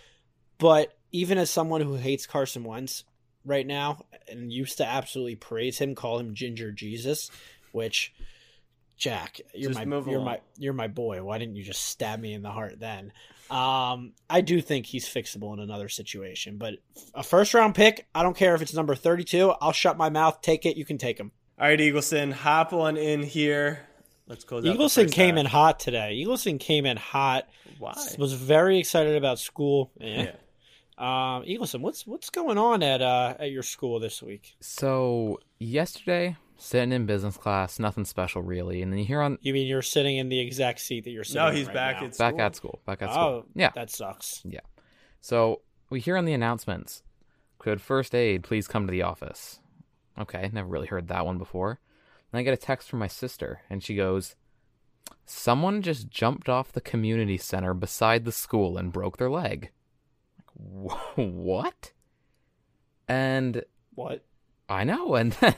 [0.57, 3.03] But even as someone who hates Carson Wentz
[3.43, 7.29] right now and used to absolutely praise him, call him Ginger Jesus,
[7.73, 8.13] which
[8.97, 10.25] Jack, you're Just my move you're along.
[10.25, 11.21] my you're my boy.
[11.23, 13.11] Why didn't you just stab me in the heart then?
[13.49, 16.75] Um, I do think he's fixable in another situation, but
[17.13, 19.51] a first round pick, I don't care if it's number 32.
[19.61, 20.41] I'll shut my mouth.
[20.41, 20.77] Take it.
[20.77, 21.31] You can take him.
[21.59, 23.81] all right eagleson hop on in here
[24.27, 25.39] let's close out the Eagleson came half.
[25.41, 26.23] in hot today.
[26.25, 27.47] Eagleson came in hot.
[27.77, 29.91] why Was very excited about school.
[30.01, 30.23] Eh.
[30.23, 30.31] yeah
[30.97, 34.55] Um, Eagleson, what's what's going on at uh at your school this week?
[34.61, 39.53] So yesterday, sitting in business class, nothing special really, and then you hear on You
[39.53, 41.41] mean you're sitting in the exact seat that you're sitting?
[41.41, 42.07] no in he's right back now?
[42.07, 42.41] at back school.
[42.41, 43.23] at school, back at oh, school.
[43.23, 43.45] Oh.
[43.55, 44.41] Yeah, that sucks.
[44.45, 44.59] yeah.
[45.21, 47.03] So we hear on the announcements,
[47.59, 49.59] could first aid please come to the office?
[50.17, 51.79] Okay, never really heard that one before.
[52.31, 54.35] Then I get a text from my sister, and she goes,
[55.25, 59.71] "Someone just jumped off the community center beside the school and broke their leg."
[60.55, 61.91] Like, "Wh- what?
[63.07, 63.63] And
[63.93, 64.23] What?
[64.69, 65.55] I know, and then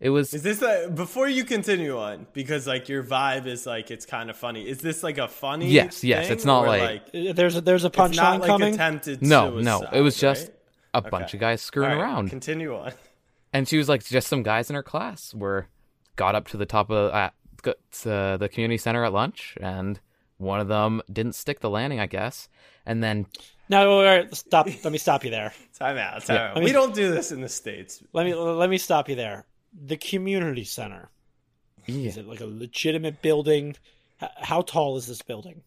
[0.00, 3.90] it was Is this a, before you continue on because like your vibe is like
[3.90, 4.68] it's kind of funny?
[4.68, 5.68] Is this like a funny?
[5.68, 8.38] Yes, yes, thing, it's not or, like- Uh, There's a there's a it's not punchline
[8.40, 8.74] like coming.
[8.74, 9.22] attempted.
[9.22, 9.82] no, no.
[9.92, 10.54] It was just right?
[10.94, 11.36] a bunch Okay.
[11.38, 12.30] of guys screwing All right, around.
[12.30, 12.92] Continue on.
[13.52, 15.68] and she was like just some guys in her class were
[16.16, 17.30] got up to the top of uh,
[17.62, 20.00] got to the community center at lunch and
[20.38, 22.48] one of them didn't stick the landing i guess
[22.84, 23.26] and then
[23.68, 24.66] no, wait, wait, stop.
[24.84, 25.52] Let me stop you there.
[25.76, 26.24] Time out.
[26.24, 26.52] Time Yeah.
[26.54, 26.62] out.
[26.62, 28.00] We don't do this in the states.
[28.12, 29.44] Let me let me stop you there.
[29.78, 31.10] The community center
[31.86, 33.76] yeah, is it like a legitimate building?
[34.22, 35.62] H- How tall is this building?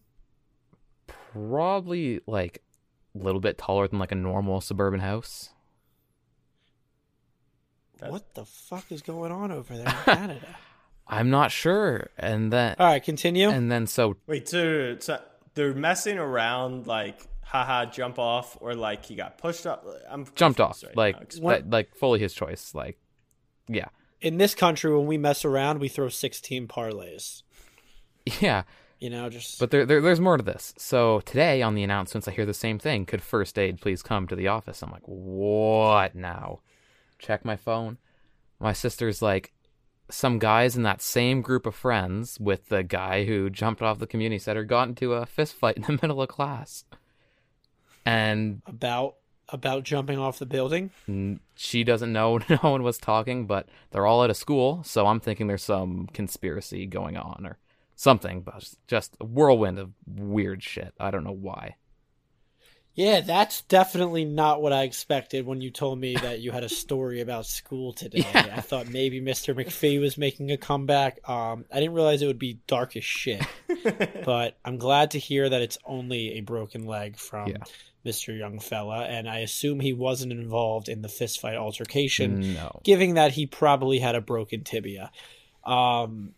[1.32, 2.62] probably like
[3.14, 5.50] a little bit taller than like a normal suburban house
[8.00, 10.56] What the fuck is going on over there in Canada?
[11.06, 13.48] i'm not sure and then All right, continue.
[13.48, 15.20] and then so Wait, so, so
[15.54, 19.84] they're messing around like haha jump off or like he got pushed up.
[20.08, 21.22] I'm Jumped off, right like now.
[21.22, 22.74] Explain- that, like fully his choice.
[22.76, 22.96] Like,
[23.68, 23.88] yeah,
[24.20, 27.42] In this country, when we mess around, we throw 16 parlays.
[28.40, 28.64] yeah.
[28.98, 30.74] You know, just But there, there, there's more to this.
[30.76, 33.06] So today on the announcements, I hear the same thing.
[33.06, 34.82] Could first aid please come to the office?
[34.82, 36.60] I'm like, what now?
[37.18, 37.96] Check my phone.
[38.58, 39.52] My sister's like,
[40.10, 44.06] some guys in that same group of friends with the guy who jumped off the
[44.06, 46.84] community center got into a fist fight in the middle of class.
[48.04, 49.16] And about
[49.52, 50.90] about jumping off the building.
[51.54, 55.20] she doesn't know no one was talking, but they're all at a school, so I'm
[55.20, 57.58] thinking there's some conspiracy going on or
[57.96, 60.94] something, but just a whirlwind of weird shit.
[60.98, 61.76] I don't know why.
[63.00, 66.68] Yeah, that's definitely not what I expected when you told me that you had a
[66.68, 68.26] story about school today.
[68.34, 68.54] Yeah.
[68.56, 69.54] I thought maybe Mr.
[69.54, 71.26] McPhee was making a comeback.
[71.26, 73.42] Um, I didn't realize it would be dark as shit.
[74.24, 77.56] but I'm glad to hear that it's only a broken leg from Yeah.
[78.04, 78.36] Mr.
[78.38, 82.80] Young Fella, and I assume he wasn't involved in the fistfight altercation, No.
[82.84, 85.10] given that he probably had a broken tibia.
[85.64, 86.34] Um,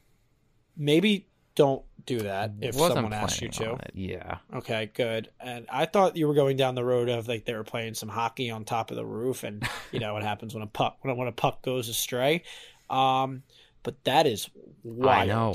[0.76, 3.78] maybe don't do that if Wasn't someone asks you to.
[3.94, 4.38] Yeah.
[4.54, 5.30] Okay, good.
[5.40, 8.08] And I thought you were going down the road of like they were playing some
[8.08, 11.12] hockey on top of the roof, and you know what happens when a puck when
[11.12, 12.42] a, when a puck goes astray.
[12.90, 13.42] Um,
[13.82, 14.48] but that is
[14.82, 15.22] wild.
[15.22, 15.54] I know.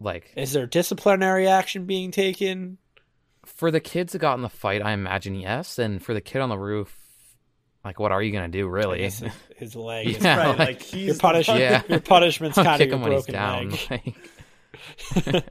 [0.00, 2.78] Like Is there disciplinary action being taken?
[3.46, 6.40] for the kids that got in the fight, I imagine yes, and for the kid
[6.40, 6.94] on the roof,
[7.84, 9.02] like what are you gonna do really?
[9.02, 9.22] his,
[9.56, 10.08] his leg.
[10.08, 11.60] Is Yeah, right, like- like, he's your punishment.
[11.60, 11.82] Yeah.
[11.88, 13.70] Your punishment's I'll kind of kick your when he's broken down.
[13.70, 13.80] leg.
[13.90, 14.14] Like,
[15.24, 15.24] What?
[15.24, 15.44] the-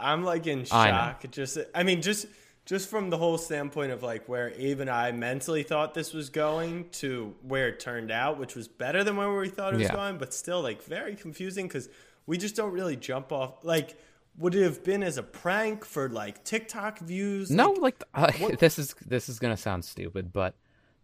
[0.00, 1.24] I'm like in I shock.
[1.30, 2.26] Just, I mean, just
[2.64, 6.28] just from the whole standpoint of like where Abe and I mentally thought this was
[6.28, 9.84] going to where it turned out, which was better than where we thought it was
[9.86, 9.94] Yeah.
[9.94, 11.88] going, but still like very confusing because
[12.26, 13.64] we just don't really jump off.
[13.64, 13.96] Like,
[14.36, 17.50] would it have been as a prank for like TikTok views?
[17.50, 20.54] no, Like, like uh, this is this is gonna sound stupid, but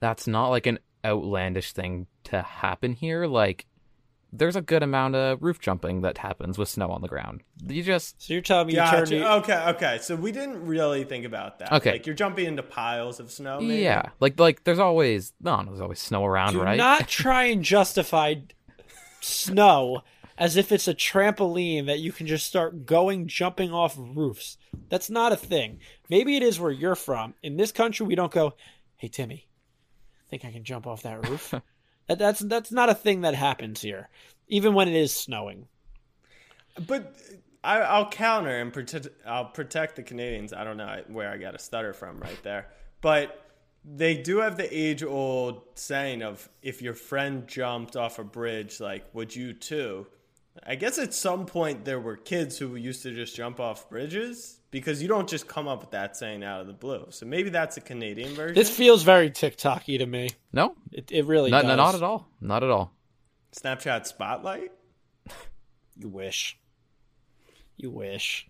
[0.00, 3.26] that's not like an outlandish thing to happen here.
[3.26, 3.64] Like,
[4.36, 7.42] there's a good amount of roof jumping that happens with snow on the ground.
[7.66, 8.96] You just So you're telling me you Gotcha.
[8.96, 9.98] turned your- Okay, okay.
[10.02, 11.72] So we didn't really think about that.
[11.72, 11.92] Okay.
[11.92, 13.60] Like you're jumping into piles of snow.
[13.60, 13.82] Maybe?
[13.82, 16.76] yeah, like like there's always no, there's always snow around, Do right?
[16.76, 18.34] not try and justify
[19.20, 20.02] snow
[20.36, 24.56] as if it's a trampoline that you can just start going jumping off roofs.
[24.88, 25.78] That's not a thing.
[26.10, 27.34] Maybe it is where you're from.
[27.42, 28.54] In this country, we don't go,
[28.96, 29.46] "Hey Timmy,
[30.28, 31.54] think I can jump off that roof?"
[32.08, 34.08] that, that's that's not a thing that happens here,
[34.48, 35.68] even when it is snowing.
[36.86, 37.14] But
[37.62, 39.08] I, I'll counter and protect.
[39.26, 40.52] I'll protect the Canadians.
[40.52, 42.68] I don't know where I got a stutter from right there,
[43.00, 43.40] but
[43.84, 49.04] they do have the age-old saying of if your friend jumped off a bridge, like
[49.14, 50.06] would you too?
[50.62, 54.60] I guess at some point there were kids who used to just jump off bridges
[54.70, 57.06] because you don't just come up with that saying out of the blue.
[57.10, 58.54] So maybe that's a Canadian version.
[58.54, 60.30] This feels very TikTok-y to me.
[60.52, 61.76] No, It, it really not, does.
[61.76, 62.92] not at all, not at all.
[63.52, 64.72] Snapchat Spotlight.
[65.96, 66.56] You wish.
[67.76, 68.48] You wish.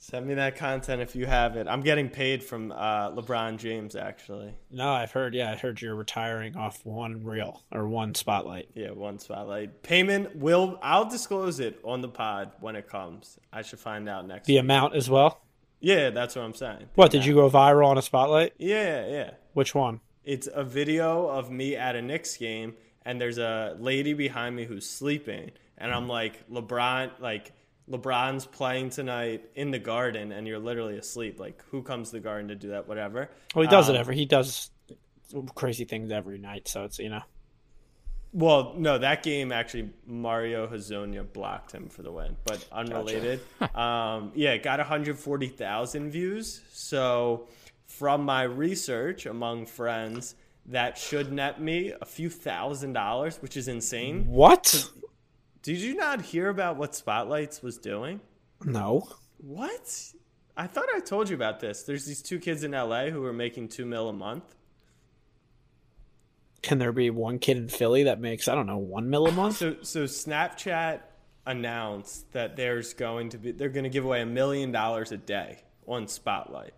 [0.00, 1.66] Send me that content if you have it.
[1.66, 4.54] I'm getting paid from uh, LeBron James actually.
[4.70, 5.34] No, I've heard.
[5.34, 8.68] Yeah, I heard you're retiring off one reel or one spotlight.
[8.74, 10.78] Yeah, one spotlight payment will.
[10.82, 13.38] I'll disclose it on the pod when it comes.
[13.52, 14.46] I should find out next.
[14.46, 14.60] The week.
[14.60, 15.40] amount as well.
[15.80, 16.88] Yeah, that's what I'm saying.
[16.94, 18.54] What did you go viral on a spotlight?
[18.56, 19.30] Yeah, yeah.
[19.52, 20.00] Which one?
[20.24, 24.64] It's a video of me at a Knicks game, and there's a lady behind me
[24.64, 27.52] who's sleeping, and I'm like, LeBron, like
[27.90, 31.40] LeBron's playing tonight in the garden, and you're literally asleep.
[31.40, 32.86] Like, who comes to the garden to do that?
[32.86, 33.30] Whatever.
[33.54, 34.16] Well, he does Um, it every.
[34.16, 34.70] He does
[35.54, 36.68] crazy things every night.
[36.68, 37.22] So it's you know.
[38.32, 43.40] Well, no, that game actually Mario Hezonja blocked him for the win, but unrelated.
[43.74, 46.60] um, yeah, it got 140,000 views.
[46.70, 47.48] So,
[47.86, 50.34] from my research among friends,
[50.66, 54.26] that should net me a few thousand dollars, which is insane.
[54.26, 54.90] What?
[55.68, 58.22] Did you not hear about what Spotlights was doing?
[58.64, 59.06] No.
[59.36, 60.14] What?
[60.56, 61.82] I thought I told you about this.
[61.82, 64.44] There's these two kids in LA who are making two mil a month.
[66.62, 69.32] Can there be one kid in Philly that makes I don't know one mil a
[69.32, 69.58] month?
[69.58, 71.00] So so Snapchat
[71.44, 75.18] announced that there's going to be they're going to give away a million dollars a
[75.18, 76.72] day on Spotlight.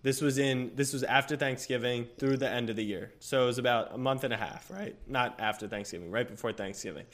[0.00, 3.12] This was in this was after Thanksgiving through the end of the year.
[3.18, 4.96] So it was about a month and a half, right?
[5.06, 7.04] Not after Thanksgiving, right before Thanksgiving.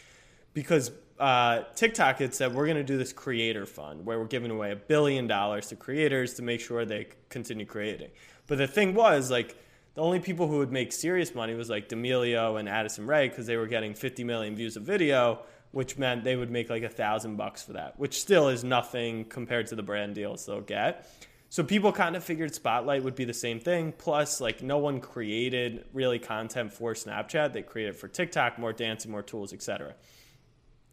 [0.55, 4.51] Because uh, TikTok had said we're going to do this creator fund where we're giving
[4.51, 8.11] away a billion dollars to creators to make sure they continue creating.
[8.47, 9.57] But the thing was like
[9.95, 13.47] The only people who would make serious money was like D'Amelio and Addison Rae because
[13.47, 15.41] they were getting 50 million views of video,
[15.73, 19.27] which meant they would make like a thousand bucks for that, which still is nothing
[19.27, 21.07] compared to the brand deals they'll get.
[21.51, 23.93] So people kind of figured Spotlight would be the same thing.
[23.93, 29.11] Plus, like no one created really content for Snapchat; they created for TikTok, more dancing,
[29.11, 29.95] more tools, etc.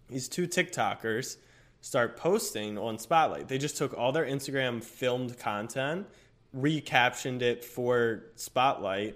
[0.10, 1.38] These two TikTokers
[1.82, 3.48] start posting on Spotlight.
[3.48, 6.08] They just took all their Instagram filmed content,
[6.56, 9.16] recaptioned it for Spotlight,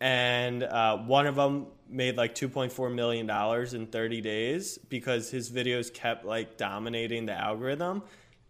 [0.00, 5.50] and uh, one of them made like 2.4 million dollars in 30 days because his
[5.50, 8.02] videos kept like dominating the algorithm.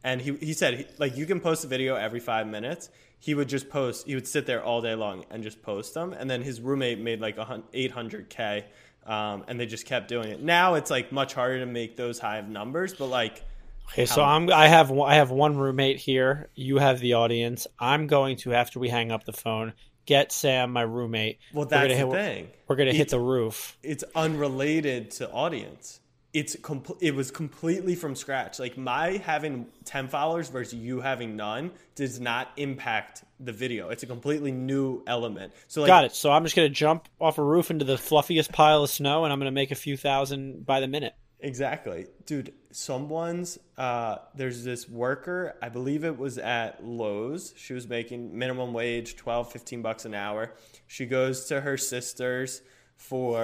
[0.03, 2.91] And he, he said he, like you can post a video every five minutes.
[3.19, 6.13] He would just post he would sit there all day long and just post them
[6.13, 8.65] and then his roommate made like 800k
[9.07, 10.43] um, and they just kept doing it.
[10.43, 13.45] Now it's like much harder to make those high of numbers but like
[13.93, 16.49] okay so i'm i have i have one roommate here.
[16.55, 17.67] You have the audience.
[17.79, 19.73] I'm going to after we hang up the phone
[20.07, 21.39] get sam my roommate.
[21.53, 22.49] Well that's we're the hit, thing.
[22.69, 23.77] we're gonna It- hit the roof.
[23.83, 26.01] it's unrelated to audience.
[26.37, 28.59] It's com- it was completely from scratch.
[28.59, 33.89] Like my having 10 followers versus you having none does not impact the video.
[33.89, 35.55] It's a completely new element.
[35.67, 38.53] So like got it so i'm just gonna jump off a roof into the fluffiest
[38.53, 42.07] pile of snow and i'm gonna make a few thousand by the minute Exactly.
[42.25, 47.53] Dude, someone's uh there's this worker, I believe it was at Lowe's.
[47.57, 50.55] She was making minimum wage 12 15 bucks an hour.
[50.87, 52.63] She goes to her sisters
[52.97, 53.37] for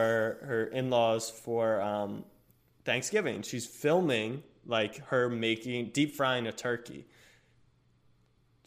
[0.42, 2.24] her in-laws for um
[2.84, 3.42] Thanksgiving.
[3.42, 7.06] She's filming like her making deep frying a turkey.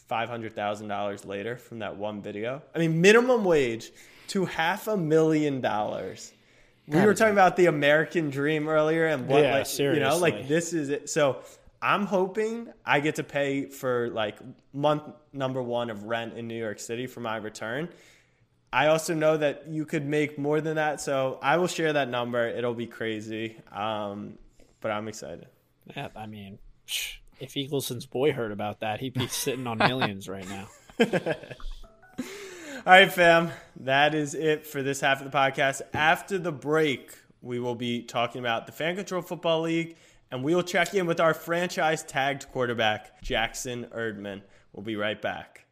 [0.09, 2.61] $500,000 later from that one video.
[2.76, 3.91] I mean, minimum wage
[4.28, 6.32] to half a million dollars.
[6.88, 10.47] We were talking about the American dream earlier and what, Yeah, like, you know, like
[10.47, 11.09] this is it.
[11.09, 11.39] So
[11.82, 14.38] I'm hoping I get to pay for like
[14.72, 15.03] month
[15.34, 17.89] number one of rent in New York City for my return.
[18.76, 22.09] I also know that you could make more than that, so I will share that
[22.09, 22.45] number.
[22.47, 24.38] It'll be crazy, um,
[24.82, 25.47] but I'm excited.
[25.95, 26.57] yeah i mean
[27.39, 30.67] if eagleson's boy heard about that he'd be sitting on millions right now
[32.88, 33.49] All right, fam.
[33.78, 35.82] That is it for this half of the podcast.
[35.93, 39.95] After the break, we will be talking about the Fan Control Football League,
[40.30, 44.43] and we will check in with our franchise tagged quarterback, Jackson Erdmann.
[44.71, 45.65] We'll be right back.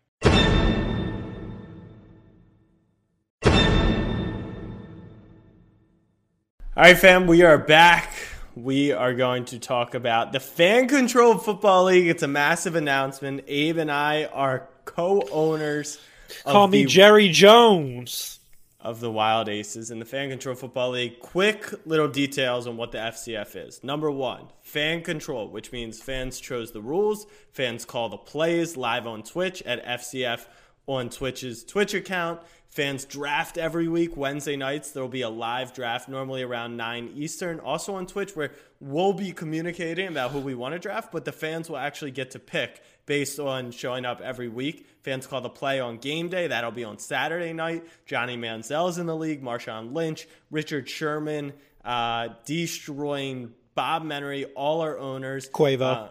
[6.75, 8.11] All right, fam, we are back.
[8.55, 12.07] We are going to talk about the Fan Control Football League.
[12.07, 13.43] It's a massive announcement.
[13.47, 15.99] Abe and I are co owners.
[16.43, 18.39] call me jerry jones
[18.79, 21.19] of the Wild Aces in the Fan Control Football League.
[21.19, 23.83] Quick little details on what the FCF is.
[23.83, 27.27] Number one, fan control, which means fans chose the rules.
[27.51, 30.47] Fans call the plays live on Twitch at FCF
[30.87, 32.41] on Twitch's Twitch account.
[32.73, 34.89] Fans draft every week, Wednesday nights.
[34.89, 37.59] There will be a live draft, normally around 9 Eastern.
[37.59, 41.31] Also on Twitch, where we'll be communicating about who we want to draft, but the
[41.31, 44.87] fans will actually get to pick based on showing up every week.
[45.03, 46.47] Fans call the play on game day.
[46.47, 47.83] That'll be on Saturday night.
[48.07, 51.53] Johnny Manziel's in the league, Marshawn Lynch, Richard Sherman,
[51.85, 55.47] uh, Deestroying, Bob Menery, all our owners.
[55.47, 55.81] Quavo.
[55.81, 56.07] Uh,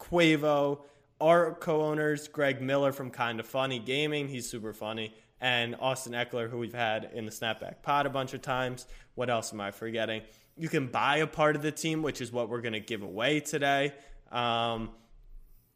[0.00, 0.80] Quavo,
[1.20, 6.56] our co-owners, Greg Miller from Kinda Funny Gaming, he's super funny, and Austin Ekeler, who
[6.56, 8.86] we've had in the Snapback Pod a bunch of times.
[9.16, 10.22] What else am I forgetting?
[10.56, 13.02] You can buy a part of the team, which is what we're going to give
[13.02, 13.92] away today.
[14.30, 14.90] Um,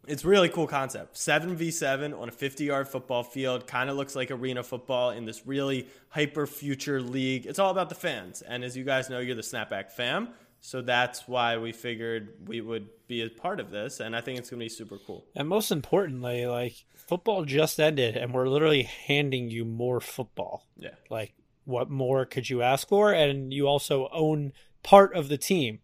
[0.06, 1.16] it's really cool concept.
[1.16, 3.66] 7v7 on a 50 yard football field.
[3.66, 7.44] Kind of looks like arena football in this really hyper future league.
[7.44, 8.42] It's all about the fans.
[8.42, 10.28] And as you guys know, you're the Snapback fam.
[10.60, 14.00] So that's why we figured we would be a part of this.
[14.00, 15.24] And I think it's going to be super cool.
[15.34, 20.66] And most importantly, like football just ended, and we're literally handing you more football.
[20.78, 20.90] Yeah.
[21.10, 21.34] Like,
[21.64, 23.12] what more could you ask for?
[23.12, 24.52] And you also own
[24.82, 25.80] part of the team.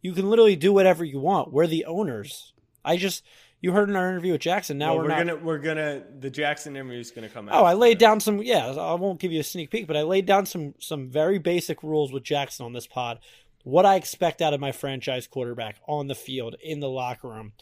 [0.00, 1.52] You can literally do whatever you want.
[1.52, 2.52] We're the owners.
[2.84, 3.24] I just,
[3.60, 4.76] you heard in our interview with Jackson.
[4.76, 5.18] Now Well, we're, we're not.
[5.18, 7.54] gonna we're gonna the Jackson interview is gonna come out.
[7.54, 8.42] Oh, I laid down some.
[8.42, 11.38] Yeah, I won't give you a sneak peek, but I laid down some some very
[11.38, 13.20] basic rules with Jackson on this pod.
[13.64, 17.52] What I expect out of my franchise quarterback on the field, in the locker room,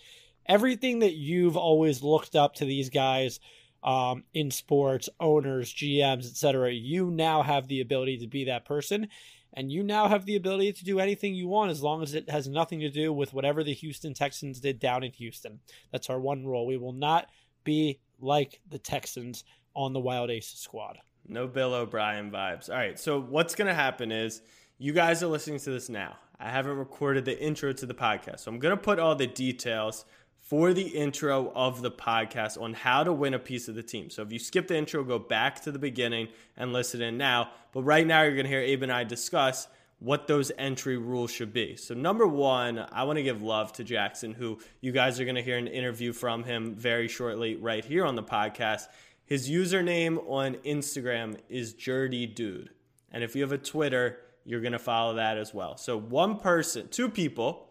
[0.46, 3.38] everything that you've always looked up to these guys
[3.82, 6.72] um, in sports, owners, GMs, etc.
[6.72, 9.08] You now have the ability to be that person,
[9.52, 12.30] and you now have the ability to do anything you want as long as it
[12.30, 15.60] has nothing to do with whatever the Houston Texans did down in Houston.
[15.92, 16.66] That's our one rule.
[16.66, 17.28] We will not
[17.64, 19.44] be like the Texans
[19.74, 20.98] on the Wild Aces squad.
[21.26, 22.68] No Bill O'Brien vibes.
[22.68, 22.98] All right.
[22.98, 24.42] So what's going to happen is
[24.80, 26.16] you guys are listening to this now.
[26.40, 28.40] I haven't recorded the intro to the podcast.
[28.40, 30.06] So I'm going to put all the details
[30.38, 34.08] for the intro of the podcast on how to win a piece of the team.
[34.08, 37.50] So if you skip the intro, go back to the beginning and listen in now.
[37.72, 39.68] But right now, you're going to hear Abe and I discuss
[39.98, 41.76] what those entry rules should be.
[41.76, 45.36] So, number one, I want to give love to Jackson, who you guys are going
[45.36, 48.84] to hear an interview from him very shortly right here on the podcast.
[49.26, 52.70] His username on Instagram is Jerdy Dude.
[53.12, 55.76] And if you have a Twitter, you're going to follow that as well.
[55.76, 57.70] So, one person, two people,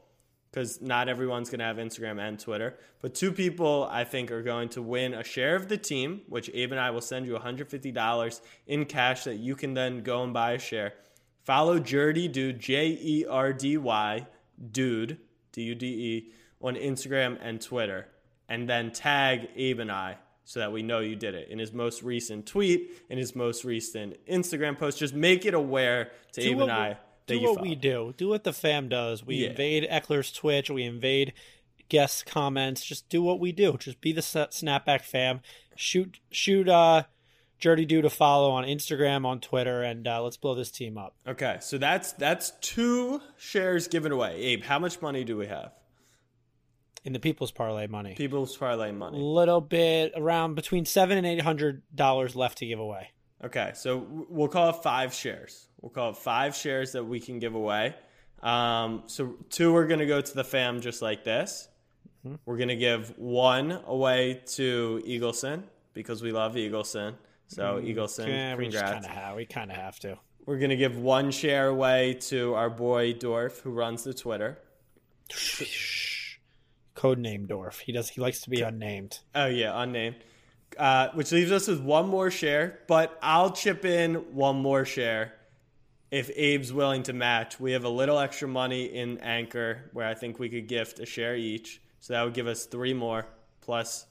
[0.52, 2.78] because not everyone's going to have Instagram and Twitter.
[3.02, 6.50] But two people I think are going to win a share of the team, which
[6.54, 10.34] Abe and I will send you $150 in cash that you can then go and
[10.34, 10.94] buy a share.
[11.44, 14.28] Follow Jerdy Dude, J E R D Y,
[14.72, 15.18] Dude,
[15.52, 18.08] D U D E, on Instagram and Twitter.
[18.48, 20.18] And then tag Abe and I
[20.50, 23.64] so that we know you did it in his most recent tweet, in his most
[23.64, 24.98] recent Instagram post.
[24.98, 26.90] Just make it aware to Do Abe and I.
[26.90, 26.96] we-
[27.28, 27.68] do what follow.
[27.70, 28.14] we do.
[28.18, 29.24] Do what the fam does.
[29.24, 29.50] We Yeah.
[29.52, 30.72] invade Ekeler's Twitch.
[30.72, 31.34] We invade
[31.88, 32.84] guest comments.
[32.84, 33.78] Just do what we do.
[33.78, 35.42] Just be the snapback fam.
[35.76, 37.04] Shoot, shoot, uh,
[37.60, 41.14] Jerdy Do to follow on Instagram, on Twitter, and uh, let's blow this team up.
[41.28, 44.36] Okay, so that's that's two shares given away.
[44.42, 45.74] Abe, how much money do we have?
[47.06, 49.18] In the People's Parlay money, People's parlay money.
[49.18, 53.12] a little bit around between seven and eight hundred dollars left to give away.
[53.44, 55.68] Okay, so we'll call it five shares.
[55.82, 57.96] We'll call it five shares that we can give away.
[58.44, 61.70] Um, so two are going to go to the fam just like this.
[62.46, 67.16] We're going to give one away to Eagleson because we love Eagleson.
[67.48, 68.92] So Eagleson, Yeah, we congrats.
[68.92, 69.36] kind of have.
[69.38, 70.18] We kind of have to.
[70.46, 74.58] We're going to give one share away to our boy Dorf who runs the Twitter.
[77.00, 77.80] Code name Dorf.
[77.80, 78.10] He does.
[78.10, 79.20] He likes to be unnamed.
[79.34, 80.18] Oh yeah, unnamed.
[80.78, 85.34] Uh, which leaves us with one more share, but I'll chip in one more share
[86.12, 87.58] if Abe's willing to match.
[87.58, 91.06] We have a little extra money in Anchor where I think we could gift a
[91.06, 93.26] share each, so that would give us three more.
[93.62, 94.06] Plus,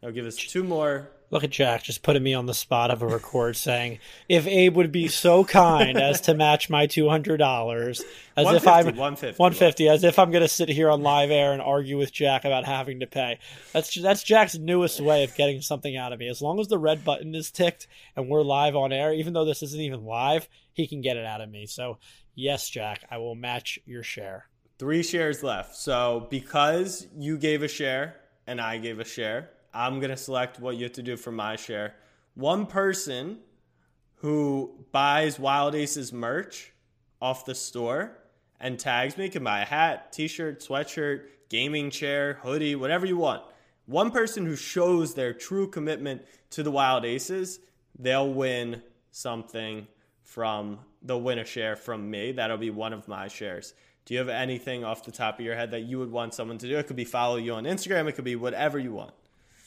[0.00, 1.12] that would give us two more.
[1.34, 4.76] Look at Jack just putting me on the spot of a record saying, if Abe
[4.76, 7.88] would be so kind as to match my $200,
[8.36, 9.36] as if I'm 150.
[9.36, 12.44] 150, as if I'm going to sit here on live air and argue with Jack
[12.44, 13.40] about having to pay.
[13.72, 16.28] That's that's Jack's newest way of getting something out of me.
[16.28, 19.44] As long as the red button is ticked and we're live on air, even though
[19.44, 21.66] this isn't even live, he can get it out of me.
[21.66, 21.98] So,
[22.36, 24.46] yes, Jack, I will match your share.
[24.78, 25.74] Three shares left.
[25.74, 30.60] So because you gave a share and I gave a share, I'm going to select
[30.60, 31.94] what you have to do for my share.
[32.34, 33.38] One person
[34.16, 36.72] who buys Wild Aces merch
[37.20, 38.16] off the store
[38.60, 43.16] and tags me can buy a hat, t shirt, sweatshirt, gaming chair, hoodie, whatever you
[43.16, 43.42] want.
[43.86, 47.58] One person who shows their true commitment to the Wild Aces,
[47.98, 49.86] they'll win something
[50.22, 52.32] from, they'll win a share from me.
[52.32, 53.74] That'll be one of my shares.
[54.06, 56.58] Do you have anything off the top of your head that you would want someone
[56.58, 56.78] to do?
[56.78, 59.12] It could be follow you on Instagram, it could be whatever you want.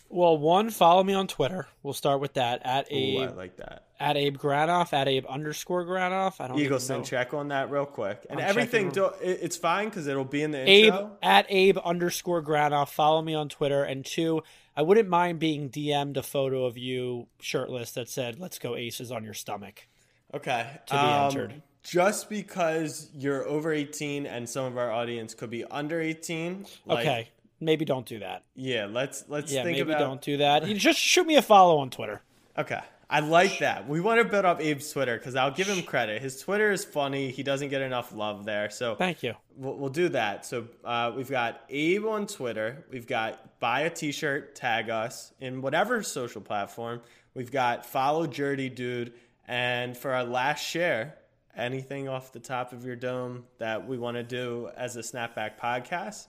[0.09, 1.67] Well, one, follow me on Twitter.
[1.83, 3.83] We'll start with that at Ooh, I like that.
[3.99, 6.39] at Abe Granoff at Abe underscore Granoff.
[6.39, 8.25] I don't Eagleson, check on that real quick.
[8.29, 11.17] And I'm everything, do, it's fine because it'll be in the Abe intro.
[11.21, 12.89] at Abe underscore Granoff.
[12.89, 13.83] Follow me on Twitter.
[13.83, 14.43] And two,
[14.77, 19.11] I wouldn't mind being DM'd a photo of you shirtless that said "Let's go Aces"
[19.11, 19.87] on your stomach.
[20.33, 20.79] Okay.
[20.87, 21.61] To be um, entered.
[21.83, 26.65] Just because you're over 18 and some of our audience could be under 18.
[26.85, 27.29] Like, okay,
[27.59, 28.43] maybe don't do that.
[28.55, 29.99] Yeah, let's let's Yeah, think maybe about.
[29.99, 30.67] don't do that.
[30.67, 32.21] You just shoot me a follow on Twitter.
[32.57, 32.79] Okay.
[33.09, 33.87] I like that.
[33.87, 36.21] We want to build up Abe's Twitter because I'll give him credit.
[36.21, 37.31] His Twitter is funny.
[37.31, 38.69] He doesn't get enough love there.
[38.69, 39.33] So Thank you.
[39.55, 40.45] We'll, we'll do that.
[40.45, 42.85] So uh, we've got Abe on Twitter.
[42.91, 46.99] We've got buy a T-shirt, tag us in whatever social platform.
[47.33, 49.13] We've got follow Jerdy Dude,
[49.47, 51.15] and for our last share,
[51.55, 55.57] anything off the top of your dome that we want to do as a snapback
[55.57, 56.27] podcast.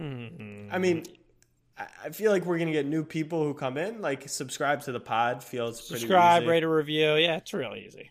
[0.00, 1.04] I mean,
[1.76, 4.00] I feel like we're gonna get new people who come in.
[4.00, 6.50] Like subscribe to the pod feels pretty Subscribe, easy.
[6.50, 7.14] rate a review.
[7.14, 8.10] Yeah, it's real easy.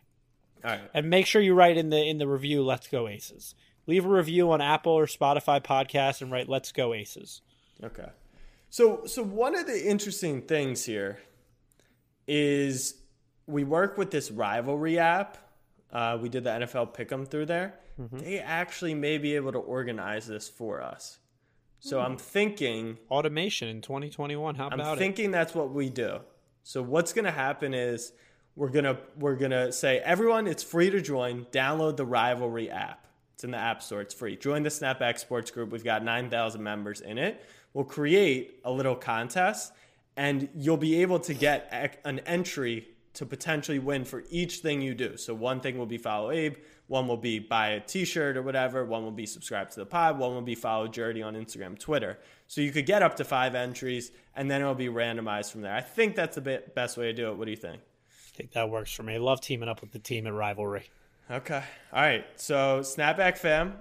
[0.63, 0.81] All right.
[0.93, 3.55] And make sure you write in the in the review "Let's go Aces."
[3.87, 7.41] Leave a review on Apple or Spotify podcast and write "Let's go Aces."
[7.83, 8.09] Okay.
[8.69, 11.19] So so one of the interesting things here
[12.27, 12.95] is
[13.47, 15.37] we work with this rivalry app.
[15.91, 17.79] Uh, we did the NFL Pick'em through there.
[18.13, 21.17] They actually may be able to organize this for us.
[21.79, 22.05] So hmm.
[22.05, 24.55] I'm thinking Automation in 2021.
[24.55, 24.99] How about I'm about it?
[24.99, 26.19] thinking that's what we do.
[26.63, 28.13] So what's going to happen is
[28.55, 32.69] we're going to we're going to say everyone it's free to join, download the Rivalry
[32.69, 33.07] app.
[33.33, 34.35] It's in the App Store, it's free.
[34.35, 35.71] Join the Snapback Sports group.
[35.71, 37.45] We've got 9,000 members in it.
[37.73, 39.71] We'll create a little contest
[40.17, 44.93] and you'll be able to get an entry to potentially win for each thing you
[44.93, 45.15] do.
[45.15, 46.57] So one thing will be follow Abe,
[46.89, 48.83] One will be buy a t-shirt or whatever.
[48.83, 50.17] One will be subscribe to the pod.
[50.17, 52.17] One will be follow Jerdy on Instagram, Twitter.
[52.47, 55.73] So you could get up to five entries, and then it'll be randomized from there.
[55.73, 57.37] I think that's the best way to do it.
[57.37, 57.79] What do you think?
[57.79, 59.13] I think that works for me.
[59.13, 60.89] I love teaming up with the team at Rivalry.
[61.29, 61.63] Okay.
[61.93, 62.25] All right.
[62.37, 63.75] So Snapback fam,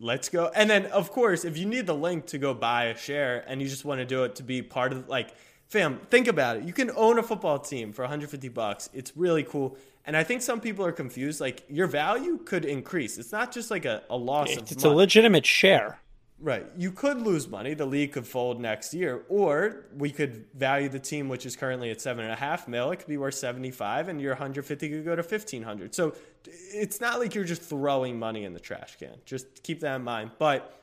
[0.00, 0.50] let's go.
[0.54, 3.60] And then of course, if you need the link to go buy a share and
[3.60, 5.34] you just want to do it to be part of like
[5.68, 6.64] fam, think about it.
[6.64, 8.90] You can own a football team for 150 bucks.
[8.92, 9.76] It's really cool.
[10.06, 11.40] And I think some people are confused.
[11.40, 13.18] Like your value could increase.
[13.18, 15.98] It's not just like a, a loss It's, of it's a legitimate share.
[16.40, 16.66] Right.
[16.76, 17.74] You could lose money.
[17.74, 21.90] The league could fold next year, or we could value the team, which is currently
[21.90, 22.90] at seven and a half mil.
[22.90, 25.94] It could be worth seventy five, and your 150 could go to 1500.
[25.94, 29.14] So it's not like you're just throwing money in the trash can.
[29.24, 30.32] Just keep that in mind.
[30.38, 30.78] But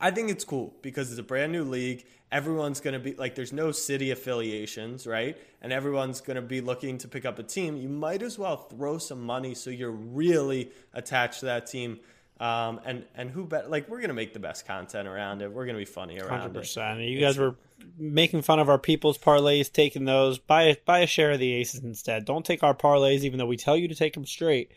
[0.00, 2.06] I think it's cool because it's a brand new league.
[2.30, 5.38] Everyone's going to be like, there's no city affiliations, right?
[5.62, 7.76] And everyone's going to be looking to pick up a team.
[7.76, 12.00] You might as well throw some money so you're really attached to that team.
[12.40, 15.50] Um, and and who bet like we're gonna make the best content around it.
[15.50, 16.60] We're gonna be funny around Hundred it.
[16.60, 17.00] percent.
[17.00, 17.56] You guys were
[17.98, 20.38] making fun of our people's parlays, taking those.
[20.38, 22.24] Buy buy a share of the aces instead.
[22.24, 24.70] Don't take our parlays, even though we tell you to take them straight.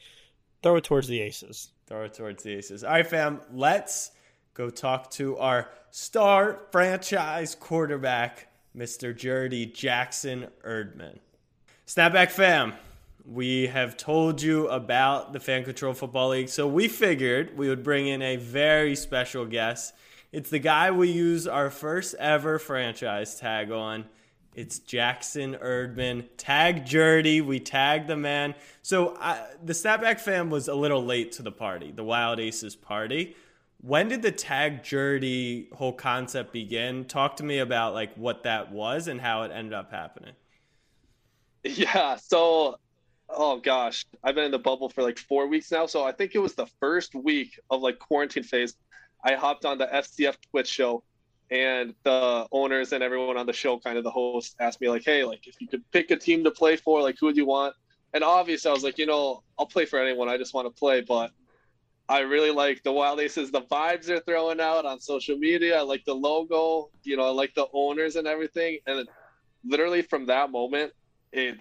[0.64, 1.72] Throw it towards the aces.
[1.86, 2.84] Throw it towards the aces.
[2.84, 3.42] All right, fam.
[3.54, 4.10] Let's
[4.54, 9.16] go talk to our star franchise quarterback, Mr.
[9.16, 11.20] Jerdy Jackson Erdmann.
[11.88, 12.74] Snapback fam.
[13.26, 17.84] We have told you about the Fan Control Football League, so we figured we would
[17.84, 19.94] bring in a very special guest.
[20.32, 24.06] It's the guy we use our first ever franchise tag on.
[24.56, 26.26] It's Jackson Erdmann.
[26.38, 27.42] Tag Jerdy.
[27.42, 28.56] We tagged the man.
[28.82, 32.76] So I, the Snapback fam was a little late to the party, the Wild Aces
[32.76, 33.36] party.
[33.82, 37.06] When did the tag Jerdy whole concept begin?
[37.06, 40.34] Talk to me about like what that was and how it ended up happening.
[41.64, 42.78] Yeah, so
[43.30, 45.86] oh gosh, I've been in the bubble for like four weeks now.
[45.86, 48.76] So I think it was the first week of like quarantine phase.
[49.24, 51.04] I hopped on the FCF Twitch show
[51.52, 55.04] and the owners and everyone on the show, kind of the host, asked me like,
[55.06, 57.46] hey, like if you could pick a team to play for, like who would you
[57.46, 57.76] want?
[58.14, 60.30] And obviously I was like, you know, I'll play for anyone.
[60.30, 61.32] I just want to play, but
[62.12, 65.80] I really like the Wild Aces, the vibes they're throwing out on social media.
[65.80, 68.80] I like the logo, you know, I like the owners and everything.
[68.86, 69.08] And
[69.64, 70.92] literally from that moment,
[71.32, 71.58] it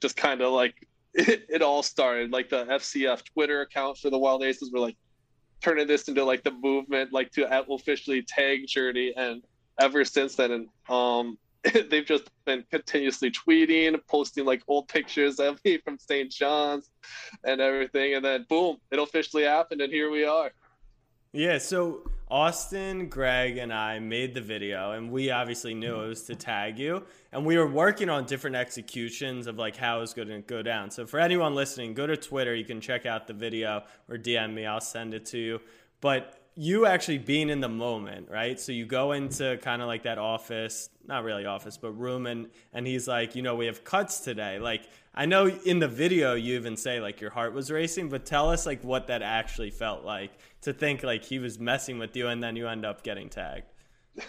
[0.00, 0.74] just kind of like
[1.14, 2.32] it, it, all started.
[2.32, 4.96] Like the FCF Twitter account for the Wild Aces were like
[5.60, 9.12] turning this into like the movement, like to officially tag Jerdy.
[9.16, 9.44] And
[9.80, 11.38] ever since then, and um,
[11.90, 16.30] they've just been continuously tweeting, posting like old pictures of me from St.
[16.30, 16.90] John's
[17.44, 18.14] and everything.
[18.14, 20.50] And then boom, it officially happened, and here we are.
[21.32, 26.24] Yeah, so Austin, Greg, and I made the video, and we obviously knew it was
[26.24, 27.04] to tag you.
[27.30, 30.62] And we were working on different executions of like how it was going to go
[30.62, 30.90] down.
[30.90, 32.54] So for anyone listening, go to Twitter.
[32.54, 34.66] You can check out the video or DM me.
[34.66, 35.60] I'll send it to you.
[36.02, 38.60] But you actually being in the moment, right?
[38.60, 42.50] So you go into kind of like that office, not really office, but room, and
[42.72, 44.58] and he's like, you know, we have cuts today.
[44.58, 48.26] Like I know in the video you even say like your heart was racing, but
[48.26, 50.32] tell us like what that actually felt like
[50.62, 53.72] to think like he was messing with you, and then you end up getting tagged.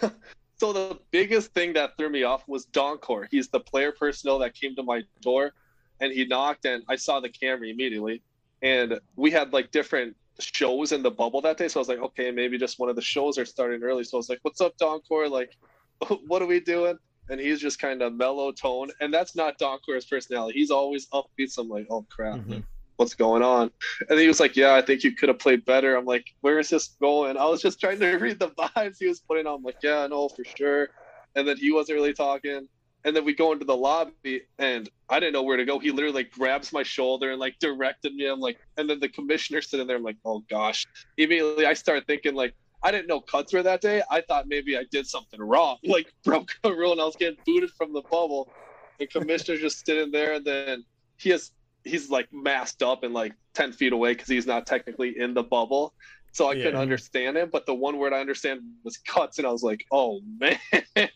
[0.56, 3.26] so the biggest thing that threw me off was Doncor.
[3.30, 5.52] He's the player personnel that came to my door,
[6.00, 8.22] and he knocked, and I saw the camera immediately,
[8.62, 11.68] and we had like different shows in the bubble that day.
[11.68, 14.04] So I was like, okay, maybe just one of the shows are starting early.
[14.04, 15.30] So I was like, what's up, Doncor?
[15.30, 15.56] Like,
[16.26, 16.98] what are we doing?
[17.30, 18.90] And he's just kind of mellow tone.
[19.00, 20.58] And that's not Doncor's personality.
[20.58, 21.50] He's always upbeat.
[21.50, 22.60] So I'm like, oh crap, mm-hmm.
[22.96, 23.70] what's going on?
[24.10, 25.96] And he was like, yeah, I think you could have played better.
[25.96, 27.38] I'm like, where is this going?
[27.38, 29.56] I was just trying to read the vibes he was putting on.
[29.56, 30.88] I'm like, yeah, no, for sure.
[31.34, 32.68] And then he wasn't really talking
[33.04, 35.78] and then we go into the lobby and I didn't know where to go.
[35.78, 38.26] He literally like grabs my shoulder and like directed me.
[38.26, 39.96] I'm like, and then the commissioner sitting there.
[39.96, 40.86] I'm like, oh gosh.
[41.18, 44.02] Immediately I start thinking like, I didn't know cuts were that day.
[44.10, 47.38] I thought maybe I did something wrong, like broke a rule and I was getting
[47.44, 48.50] booted from the bubble.
[48.98, 50.84] The commissioner's just sitting there and then
[51.18, 51.52] he has,
[51.84, 55.42] he's like masked up and like 10 feet away because he's not technically in the
[55.42, 55.92] bubble
[56.34, 56.64] so I yeah.
[56.64, 57.48] couldn't understand him.
[57.50, 60.58] But the one word I understand was cuts, and I was like, "Oh man!"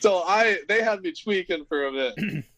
[0.00, 2.44] so I they had me tweaking for a bit.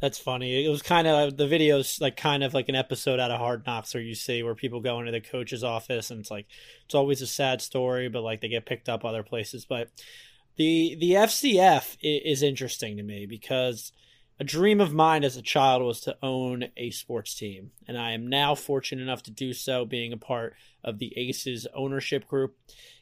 [0.00, 0.64] That's funny.
[0.64, 3.66] It was kind of the videos like kind of like an episode out of Hard
[3.66, 6.46] Knocks where you see where people go into the coach's office and it's like
[6.84, 9.64] it's always a sad story, but like they get picked up other places.
[9.64, 9.90] But
[10.56, 13.92] the the FCF is interesting to me because
[14.38, 18.12] a dream of mine as a child was to own a sports team, and I
[18.12, 22.56] am now fortunate enough to do so, being a part of the Aces ownership group.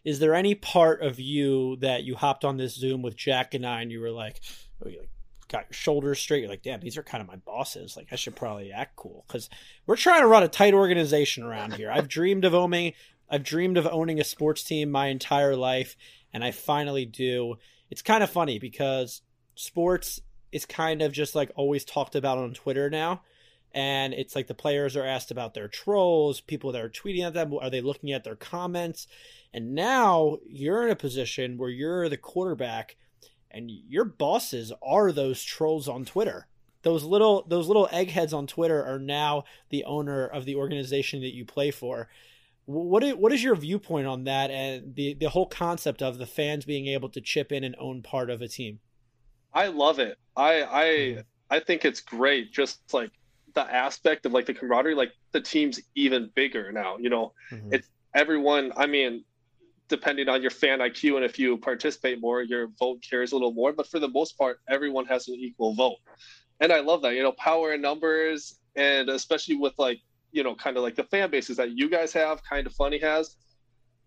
[0.04, 3.66] Is there any part of you that you hopped on this Zoom with Jack and
[3.66, 4.40] I, and you were like,
[4.84, 5.02] oh, you
[5.48, 6.40] got your shoulders straight.
[6.40, 7.96] You're like, damn, these are kind of my bosses.
[7.96, 9.48] Like, I should probably act cool because
[9.86, 11.90] we're trying to run a tight organization around here.
[11.90, 12.92] I've dreamed of owning,
[13.30, 15.96] I've dreamed of owning a sports team my entire life,
[16.32, 17.56] and I finally do.
[17.90, 19.22] It's kind of funny because
[19.54, 20.20] sports
[20.52, 23.22] is kind of just like always talked about on Twitter now.
[23.74, 27.32] And it's like the players are asked about their trolls, people that are tweeting at
[27.32, 27.54] them.
[27.54, 29.06] Are they looking at their comments?
[29.54, 32.96] And now you're in a position where you're the quarterback
[33.50, 36.46] and your bosses are those trolls on Twitter.
[36.82, 41.34] Those little those little eggheads on Twitter are now the owner of the organization that
[41.34, 42.08] you play for.
[42.64, 46.26] What is, what is your viewpoint on that and the the whole concept of the
[46.26, 48.80] fans being able to chip in and own part of a team?
[49.52, 50.18] I love it.
[50.36, 51.24] I I
[51.56, 52.52] I think it's great.
[52.52, 53.10] Just like
[53.54, 56.96] the aspect of like the camaraderie, like the team's even bigger now.
[56.98, 57.74] You know, mm-hmm.
[57.74, 58.72] it's everyone.
[58.76, 59.24] I mean,
[59.88, 63.52] depending on your fan IQ and if you participate more, your vote carries a little
[63.52, 63.72] more.
[63.72, 65.98] But for the most part, everyone has an equal vote,
[66.60, 67.14] and I love that.
[67.14, 70.00] You know, power in numbers, and especially with like
[70.32, 72.98] you know, kind of like the fan bases that you guys have, kind of funny
[72.98, 73.36] has.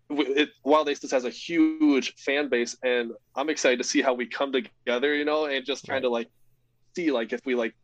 [0.08, 4.26] It, Wild Aces has a huge fan base, and I'm excited to see how we
[4.26, 5.14] come together.
[5.14, 6.28] You know, and just kind of like
[6.94, 7.74] see like if we like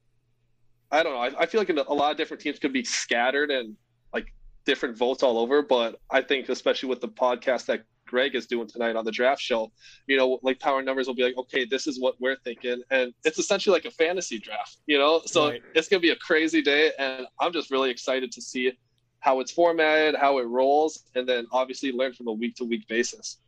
[0.92, 1.20] I don't know.
[1.20, 3.74] I, I feel like a lot of different teams could be scattered and
[4.12, 4.26] like
[4.66, 8.68] different votes all over, but I think especially with the podcast that Greg is doing
[8.68, 9.72] tonight on the draft show,
[10.06, 13.14] you know, like power numbers will be like, okay, this is what we're thinking, and
[13.24, 15.22] it's essentially like a fantasy draft, you know.
[15.24, 15.62] So right.
[15.74, 18.70] it's gonna be a crazy day, and I'm just really excited to see
[19.22, 22.86] how it's formatted, how it rolls, and then obviously learn from a week to week
[22.88, 23.38] basis.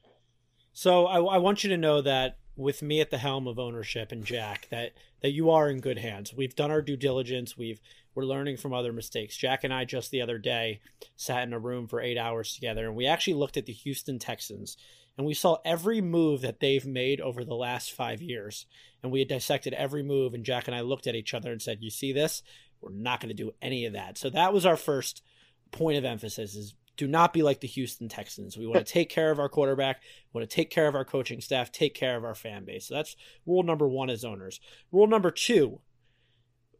[0.72, 4.12] So I, I want you to know that with me at the helm of ownership
[4.12, 6.32] and Jack that that you are in good hands.
[6.32, 7.58] We've done our due diligence.
[7.58, 7.80] We've
[8.14, 9.36] we're learning from other mistakes.
[9.36, 10.80] Jack and I just the other day
[11.16, 14.20] sat in a room for 8 hours together and we actually looked at the Houston
[14.20, 14.76] Texans
[15.18, 18.66] and we saw every move that they've made over the last 5 years.
[19.02, 21.60] And we had dissected every move and Jack and I looked at each other and
[21.60, 22.44] said, "You see this?
[22.80, 25.20] We're not going to do any of that." So that was our first
[25.70, 28.56] point of emphasis is do not be like the Houston Texans.
[28.56, 30.00] We want to take care of our quarterback,
[30.32, 32.86] we want to take care of our coaching staff, take care of our fan base.
[32.86, 34.60] So that's rule number one as owners.
[34.92, 35.80] Rule number two,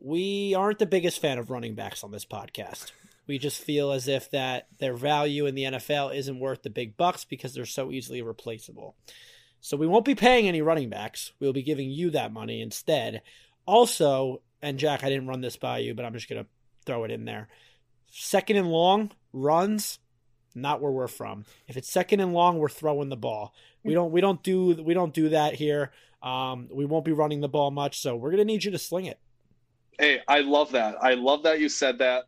[0.01, 2.93] we aren't the biggest fan of running backs on this podcast.
[3.27, 6.97] We just feel as if that their value in the NFL isn't worth the big
[6.97, 8.97] bucks because they're so easily replaceable.
[9.61, 11.33] So we won't be paying any running backs.
[11.41, 13.23] We'll be giving you that money instead.
[13.65, 16.51] Also, and Jack, I didn't run this by you, but I'm just going to
[16.85, 17.49] throw it in there.
[18.17, 19.99] Second and long runs,
[20.55, 21.45] not where we're from.
[21.67, 23.53] If it's second and long, we're throwing the ball.
[23.83, 25.91] We don't we don't do we don't do that here.
[26.23, 29.07] Um, we won't be running the ball much, so we're gonna need you to sling
[29.07, 29.19] it.
[29.99, 30.97] Hey, I love that.
[31.03, 32.27] I love that you said that.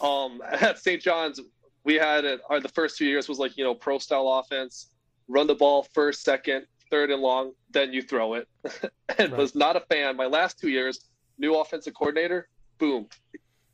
[0.00, 1.00] Um, at St.
[1.00, 1.40] John's,
[1.84, 2.40] we had it.
[2.50, 4.88] Our, the first two years was like you know pro style offense,
[5.28, 8.48] run the ball first, second, third and long, then you throw it.
[9.18, 9.36] and right.
[9.36, 10.16] was not a fan.
[10.16, 12.48] My last two years, new offensive coordinator,
[12.78, 13.06] boom,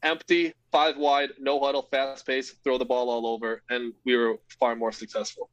[0.03, 4.36] empty, five wide, no huddle, fast pace, throw the ball all over, and we were
[4.58, 5.50] far more successful.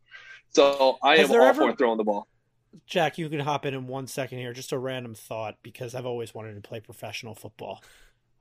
[0.50, 1.72] So I Has am all ever...
[1.72, 2.28] for throwing the ball.
[2.86, 4.54] Jack, you can hop in in one second here.
[4.54, 7.84] Just a random thought because I've always wanted to play professional football.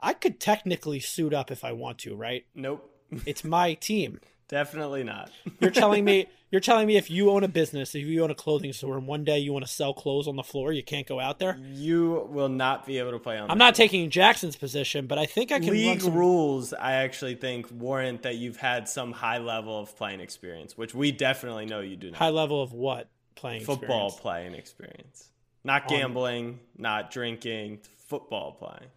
[0.00, 2.44] I could technically suit up if I want to, right?
[2.54, 2.90] Nope.
[3.24, 4.20] It's my team.
[4.48, 5.30] Definitely not.
[5.60, 8.34] you're telling me you're telling me if you own a business, if you own a
[8.34, 11.06] clothing store, and one day you want to sell clothes on the floor, you can't
[11.06, 11.58] go out there.
[11.72, 13.50] You will not be able to play on.
[13.50, 15.70] I'm not taking Jackson's position, but I think I can.
[15.70, 16.14] League some...
[16.14, 20.94] rules, I actually think warrant that you've had some high level of playing experience, which
[20.94, 22.18] we definitely know you do not.
[22.18, 24.20] High level of what playing football experience?
[24.20, 25.30] playing experience,
[25.64, 28.90] not gambling, not drinking, football playing,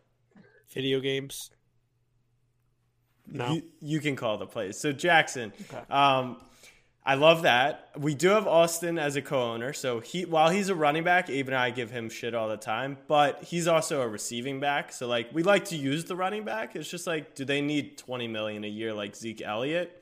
[0.70, 1.50] video games.
[3.32, 4.78] No, you, you, can call the plays.
[4.78, 5.82] So Jackson, okay.
[5.90, 6.38] um,
[7.06, 7.90] I love that.
[7.98, 11.48] We do have Austin as a co-owner, so he while he's a running back, Abe
[11.48, 14.92] and I give him shit all the time, but he's also a receiving back.
[14.92, 16.76] So like we like to use the running back.
[16.76, 19.96] It's just like, do they need twenty million a year like Zeke Elliott?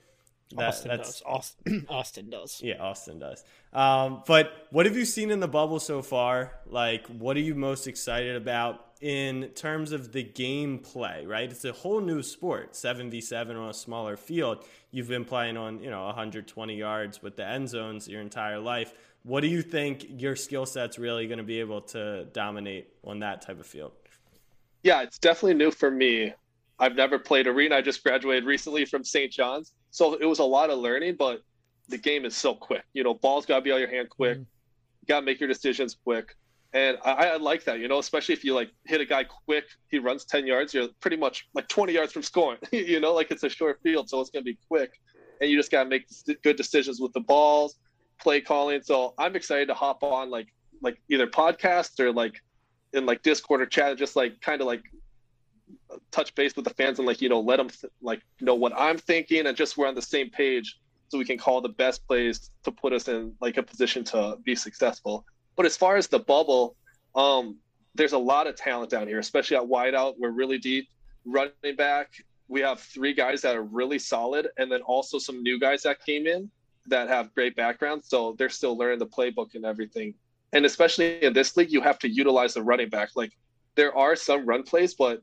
[0.55, 1.23] That, Austin does.
[1.25, 2.61] Austin, Austin does.
[2.63, 3.43] Yeah, Austin does.
[3.73, 6.53] Um, but what have you seen in the bubble so far?
[6.65, 8.85] Like, what are you most excited about?
[9.01, 11.51] In terms of the gameplay, right?
[11.51, 14.65] It's a whole new sport, 7v7 on a smaller field.
[14.91, 18.93] You've been playing on, you know, 120 yards with the end zones your entire life.
[19.23, 23.19] What do you think your skill set's really going to be able to dominate on
[23.19, 23.91] that type of field?
[24.83, 26.33] Yeah, it's definitely new for me.
[26.79, 27.75] I've never played arena.
[27.75, 29.31] I just graduated recently from St.
[29.31, 29.73] John's.
[29.91, 31.41] So it was a lot of learning, but
[31.89, 32.83] the game is so quick.
[32.93, 34.37] You know, balls got to be out your hand quick.
[34.37, 34.43] Mm-hmm.
[35.01, 36.35] You got to make your decisions quick.
[36.73, 39.65] And I, I, like that, you know, especially if you like hit a guy quick,
[39.89, 43.31] he runs 10 yards, you're pretty much like 20 yards from scoring, you know, like
[43.31, 44.99] it's a short field, so it's going to be quick.
[45.39, 46.07] And you just got to make
[46.43, 47.77] good decisions with the balls,
[48.19, 48.81] play calling.
[48.83, 50.47] So I'm excited to hop on like,
[50.81, 52.41] like either podcast or like
[52.93, 54.83] in like Discord or chat, just like kind of like
[56.11, 58.73] touch base with the fans and like you know let them th- like know what
[58.75, 62.05] I'm thinking and just we're on the same page so we can call the best
[62.07, 65.25] plays to put us in like a position to be successful.
[65.57, 66.77] But as far as the bubble,
[67.15, 67.57] um,
[67.95, 70.13] there's a lot of talent down here, especially at wideout.
[70.17, 70.87] We're really deep.
[71.25, 72.11] Running back,
[72.47, 75.97] we have three guys that are really solid, and then also some new guys that
[76.05, 76.49] came in
[76.85, 78.07] that have great backgrounds.
[78.07, 80.13] So they're still learning the playbook and everything.
[80.53, 83.09] And especially in this league, you have to utilize the running back.
[83.15, 83.33] Like
[83.75, 85.21] there are some run plays, but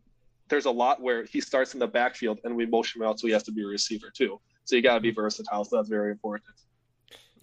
[0.48, 3.26] there's a lot where he starts in the backfield and we motion him out, so
[3.26, 4.38] he has to be a receiver too.
[4.64, 5.64] So you got to be versatile.
[5.64, 6.44] So that's very important.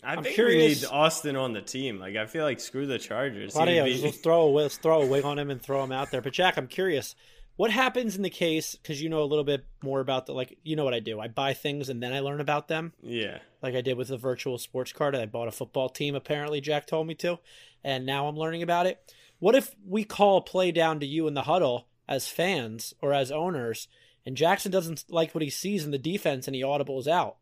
[0.03, 1.99] I I'm think curious- we need Austin on the team.
[1.99, 3.53] Like I feel like screw the Chargers.
[3.53, 6.11] Claudio, be- let's throw a let's throw a wig on him and throw him out
[6.11, 6.21] there.
[6.21, 7.15] But Jack, I'm curious,
[7.55, 10.57] what happens in the case because you know a little bit more about the like
[10.63, 11.19] you know what I do.
[11.19, 13.39] I buy things and then I learn about them, yeah.
[13.61, 15.15] like I did with the virtual sports card.
[15.15, 16.15] I bought a football team.
[16.15, 17.39] Apparently, Jack told me to,
[17.83, 19.13] and now I'm learning about it.
[19.39, 23.13] What if we call a play down to you in the huddle as fans or
[23.13, 23.87] as owners,
[24.25, 27.37] and Jackson doesn't like what he sees in the defense and he audibles out?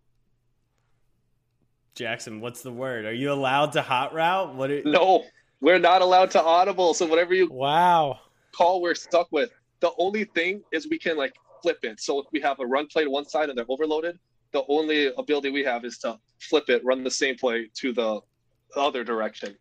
[1.95, 3.05] Jackson, what's the word?
[3.05, 4.55] Are you allowed to hot route?
[4.55, 4.71] What?
[4.71, 5.25] Are, No,
[5.61, 6.93] we're not allowed to audible.
[6.93, 8.19] So whatever you Wow.
[8.55, 9.51] call, we're stuck with.
[9.81, 11.99] The only thing is we can like flip it.
[11.99, 14.17] So if we have a run play to one side and they're overloaded,
[14.51, 18.21] the only ability we have is to flip it, run the same play to the
[18.75, 19.55] other direction.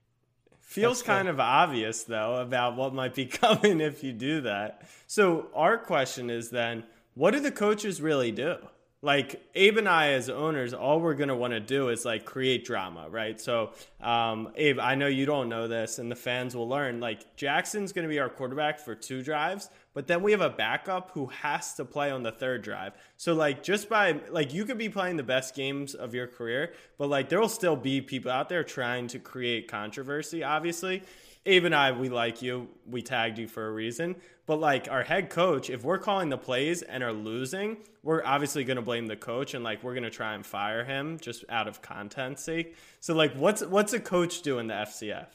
[0.61, 1.16] Feels That's fair.
[1.16, 4.83] kind of obvious though about what might be coming if you do that.
[5.07, 8.57] So our question is then, what do the coaches really do?
[9.01, 12.64] Like Abe and I as owners, all we're gonna want to do is like create
[12.64, 13.40] drama, right?
[13.40, 13.70] So
[14.01, 16.99] um, Abe, I know you don't know this, and the fans will learn.
[16.99, 21.12] Like Jackson's gonna be our quarterback for two drives, but then we have a backup
[21.12, 22.94] who has to play on the third drive.
[23.16, 26.72] So like just by like you could be playing the best games of your career,
[26.99, 30.42] but like there will still be people out there trying to create controversy.
[30.42, 31.05] Obviously,
[31.49, 32.68] Abe and I, we like you.
[32.86, 34.16] We tagged you for a reason.
[34.44, 38.64] But like our head coach, if we're calling the plays and are losing, we're obviously
[38.64, 41.46] going to blame the coach and like we're going to try and fire him just
[41.49, 42.76] out of content sake.
[43.01, 45.28] So like, what's what's a coach do in the FCF?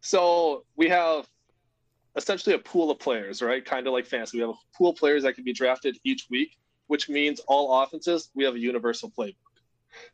[0.00, 1.28] So we have
[2.16, 3.64] essentially a pool of players, right?
[3.64, 4.38] Kind of like fantasy.
[4.38, 6.58] We have a pool of players that can be drafted each week,
[6.88, 9.36] which means all offenses, we have a universal playbook.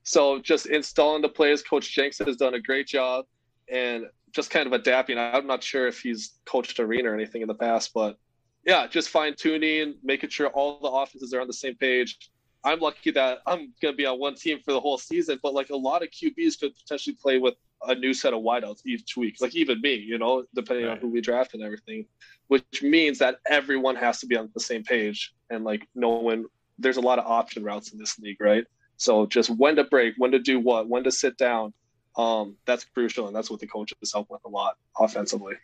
[0.02, 3.24] So just installing the plays, Coach Jenks has done a great job
[3.70, 4.06] and
[4.36, 5.18] just kind of adapting.
[5.18, 8.18] I'm not sure if he's coached arena or anything in the past, but
[8.66, 12.18] yeah, just fine tuning, making sure all the offenses are on the same page.
[12.62, 15.54] I'm lucky that I'm going to be on one team for the whole season, but
[15.54, 17.54] like a lot of QBs could potentially play with
[17.88, 19.36] a new set of wideouts each week.
[19.40, 22.06] Like even me, you know, depending on who we draft and everything,
[22.48, 26.44] which means that everyone has to be on the same page and like knowing
[26.78, 28.64] there's a lot of option routes in this league, right?
[28.98, 31.72] So just when to break, when to do what, when to sit down,
[32.16, 35.54] um, that's crucial, and that's what the coaches help with a lot offensively.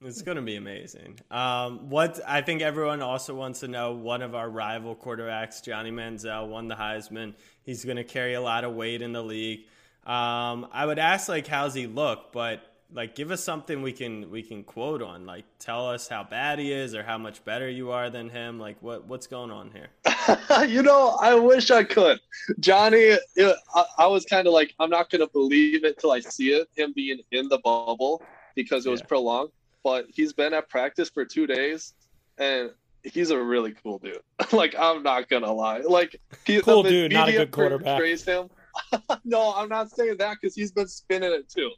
[0.00, 1.18] It's going to be amazing.
[1.28, 5.90] Um, what I think everyone also wants to know one of our rival quarterbacks, Johnny
[5.90, 7.34] Manziel, won the Heisman.
[7.62, 9.60] He's going to carry a lot of weight in the league.
[10.06, 12.62] Um, I would ask like how's he look, but
[12.92, 15.26] like give us something we can we can quote on.
[15.26, 18.58] Like tell us how bad he is or how much better you are than him.
[18.58, 19.88] Like what what's going on here?
[20.68, 22.18] you know, I wish I could.
[22.60, 26.12] Johnny, it, I, I was kind of like, I'm not going to believe it till
[26.12, 28.22] I see it, him being in the bubble
[28.54, 29.06] because it was Yeah.
[29.06, 29.50] prolonged.
[29.84, 31.94] But he's been at practice for two days
[32.38, 32.70] and
[33.04, 34.18] he's a really cool dude.
[34.52, 35.80] like, I'm not going to lie.
[35.80, 37.98] Like, he, Cool dude, not a good quarterback.
[37.98, 38.48] portrays Him.
[39.24, 41.70] no, I'm not saying that because he's been spinning it too.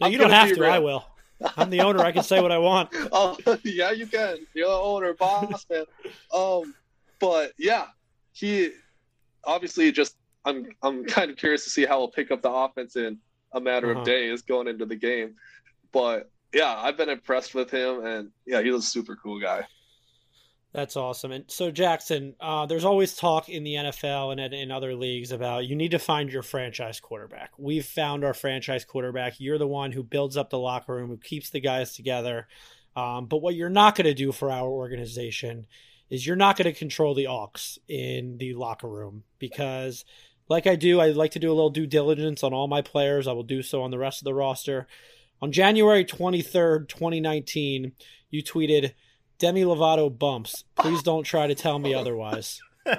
[0.00, 0.60] No, I'm you don't have to.
[0.60, 0.70] real.
[0.70, 1.04] I will.
[1.56, 2.00] I'm the owner.
[2.04, 2.90] I can say what I want.
[3.12, 4.38] Oh yeah, you can.
[4.54, 5.84] You're the owner, boss man.
[6.34, 6.74] Um,
[7.20, 7.86] but yeah,
[8.32, 8.70] he
[9.44, 10.16] obviously just.
[10.44, 13.18] I'm I'm kind of curious to see how he'll pick up the offense in
[13.52, 14.00] a matter Uh-huh.
[14.00, 15.34] of days going into the game.
[15.92, 19.66] But yeah, I've been impressed with him, and yeah, he's a super cool guy.
[20.72, 21.32] That's awesome.
[21.32, 25.66] And so, Jackson, uh, there's always talk in the NFL and in- other leagues about
[25.66, 27.52] you need to find your franchise quarterback.
[27.56, 29.40] We've found our franchise quarterback.
[29.40, 32.48] You're the one who builds up the locker room, who keeps the guys together.
[32.94, 35.66] Um, but what you're not going to do for our organization
[36.10, 37.52] is you're not going to control the aux
[37.88, 40.04] in the locker room because,
[40.48, 43.26] like I do, I like to do a little due diligence on all my players.
[43.26, 44.86] I will do so on the rest of the roster.
[45.40, 47.92] On January 23rd, 2019,
[48.30, 48.92] you tweeted,
[49.38, 50.64] Demi Lovato bumps.
[50.76, 52.60] Please don't try to tell me otherwise.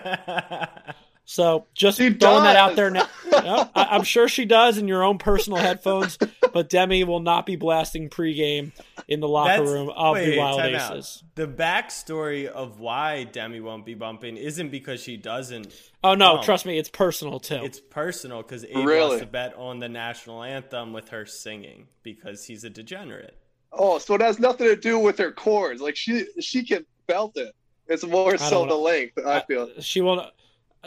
[1.26, 3.08] So just She throwing that out there now.
[3.32, 6.18] Yep, I, I'm sure she does in your own personal headphones,
[6.52, 8.72] but Demi will not be blasting pregame
[9.08, 10.92] in the locker That's- room of wait, the Wild time out.
[10.98, 11.24] Aces.
[11.36, 15.72] The backstory of why Demi won't be bumping isn't because she doesn't.
[16.04, 16.44] Oh no, bump.
[16.46, 17.60] trust me, it's personal too.
[17.64, 19.08] It's personal because Abe Really?
[19.10, 23.38] wants to bet on the national anthem with her singing because he's a degenerate.
[23.72, 25.82] Oh, so it has nothing to do with her chords.
[25.82, 27.53] Like she she can belt it.
[27.88, 29.17] It's more so the length.
[29.26, 30.30] I feel she will.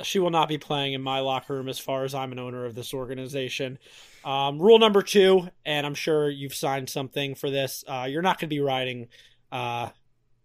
[0.03, 2.65] She will not be playing in my locker room as far as I'm an owner
[2.65, 3.79] of this organization.
[4.25, 7.85] Um, rule number two, and I'm sure you've signed something for this.
[7.87, 9.09] Uh, you're not going to be riding
[9.51, 9.91] uh,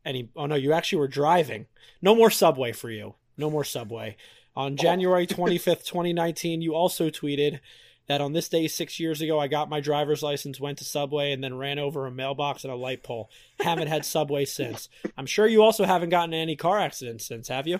[0.04, 0.30] any.
[0.36, 1.68] Oh no, you actually were driving.
[2.02, 3.16] No more subway for you.
[3.38, 4.18] No more subway.
[4.56, 7.60] On January 25th, 2019, you also tweeted
[8.08, 11.32] that on this day six years ago, I got my driver's license, went to Subway,
[11.32, 13.30] and then ran over a mailbox and a light pole.
[13.60, 14.90] Haven't had Subway since.
[15.18, 17.80] I'm sure you also haven't gotten any car accidents since, have you?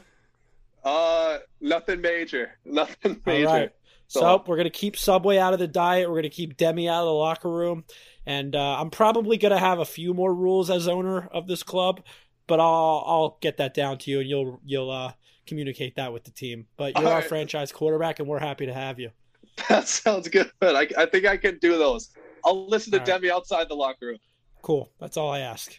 [0.84, 2.52] Uh, nothing major.
[2.66, 3.48] Nothing major.
[3.48, 3.72] All right.
[4.10, 6.10] So, so we're gonna keep Subway out of the diet.
[6.10, 7.84] We're gonna keep Demi out of the locker room,
[8.26, 12.04] and uh, I'm probably gonna have a few more rules as owner of this club,
[12.48, 15.12] but I'll I'll get that down to you, and you'll you'll uh,
[15.46, 16.68] communicate that with the team.
[16.78, 17.28] But you're All our right.
[17.28, 19.12] franchise quarterback, and we're happy to have you.
[19.70, 20.52] That sounds good.
[20.62, 22.12] I, I think I can do those.
[22.46, 23.36] I'll listen to all Demi right.
[23.36, 24.20] outside the locker room.
[24.62, 24.90] Cool.
[25.00, 25.78] That's all I ask.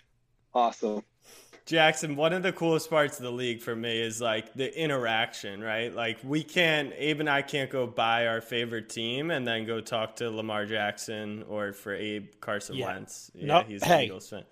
[0.53, 1.03] Awesome.
[1.65, 5.61] Jackson, one of the coolest parts of the league for me is like the interaction,
[5.61, 5.95] right?
[5.95, 9.81] Like we can't, Abe and I can't go buy our favorite team and then go
[9.83, 12.87] talk to Lamar Jackson or for Abe Carson yeah.
[12.87, 13.31] Wentz.
[13.35, 13.67] Yeah, nope.
[13.69, 14.05] he's an hey.
[14.07, 14.45] Eagles fan.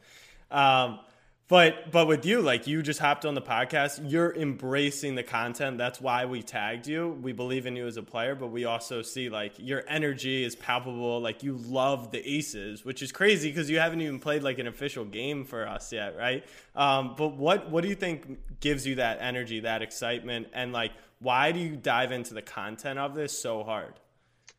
[0.51, 1.01] Um,
[1.49, 5.79] but but with you, like you just hopped on the podcast, you're embracing the content.
[5.79, 7.19] That's why we tagged you.
[7.23, 10.57] We believe in you as a player, but we also see like your energy is
[10.57, 11.21] palpable.
[11.21, 14.67] Like you love the Aces, which is crazy because you haven't even played like an
[14.67, 16.45] official game for us yet, right?
[16.75, 20.93] Um, but what what do you think gives you that energy, that excitement, and like
[21.21, 23.95] why do you dive into the content of this so hard?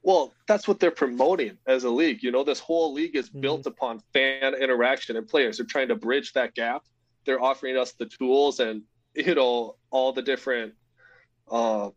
[0.08, 2.24] Well, that's what they're promoting as a league.
[2.24, 3.42] You know, this whole league is mm-hmm.
[3.42, 5.58] built upon fan interaction and players.
[5.58, 6.86] They're trying to bridge that gap.
[7.26, 8.84] They're offering us the tools and
[9.16, 10.76] you know all the different
[11.52, 11.90] uh,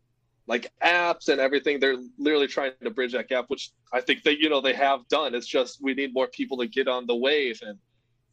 [0.45, 1.79] like apps and everything.
[1.79, 5.07] They're literally trying to bridge that gap, which I think that you know they have
[5.07, 5.33] done.
[5.33, 7.79] It's just we need more people to get on the wave, and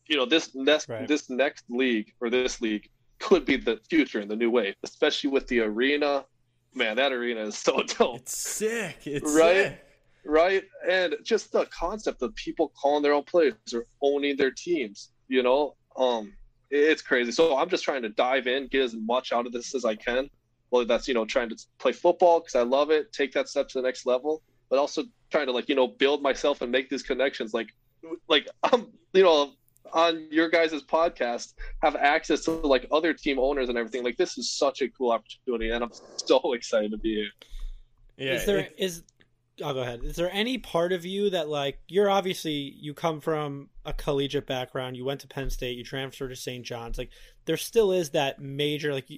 [0.09, 1.07] you know this next right.
[1.07, 2.89] this next league or this league
[3.20, 6.24] could be the future and the new wave, especially with the arena
[6.75, 8.16] man, that arena is so dope.
[8.16, 8.99] It's sick.
[9.05, 9.55] It's right.
[9.55, 9.85] Sick.
[10.25, 10.64] Right.
[10.89, 15.43] And just the concept of people calling their own players or owning their teams, you
[15.43, 16.33] know, um,
[16.71, 17.33] it's crazy.
[17.33, 19.95] So I'm just trying to dive in, get as much out of this as I
[19.95, 20.29] can.
[20.71, 23.69] Whether that's, you know, trying to play football because I love it, take that step
[23.69, 26.91] to the next level, but also trying to like, you know, build myself and make
[26.91, 27.55] these connections.
[27.55, 27.69] Like,
[28.29, 29.53] like I'm, you know,
[29.93, 34.05] on your guys' podcast have access to like other team owners and everything.
[34.05, 37.30] Like this is such a cool opportunity, and I'm so excited to be here.
[38.16, 39.03] Yeah, is there is
[39.64, 40.01] I'll go ahead.
[40.05, 44.47] Is there any part of you that like you're obviously you come from a collegiate
[44.47, 46.64] background, you went to Penn State, you transferred to St.
[46.64, 46.99] John's.
[46.99, 47.11] Like
[47.45, 49.09] there still is that major like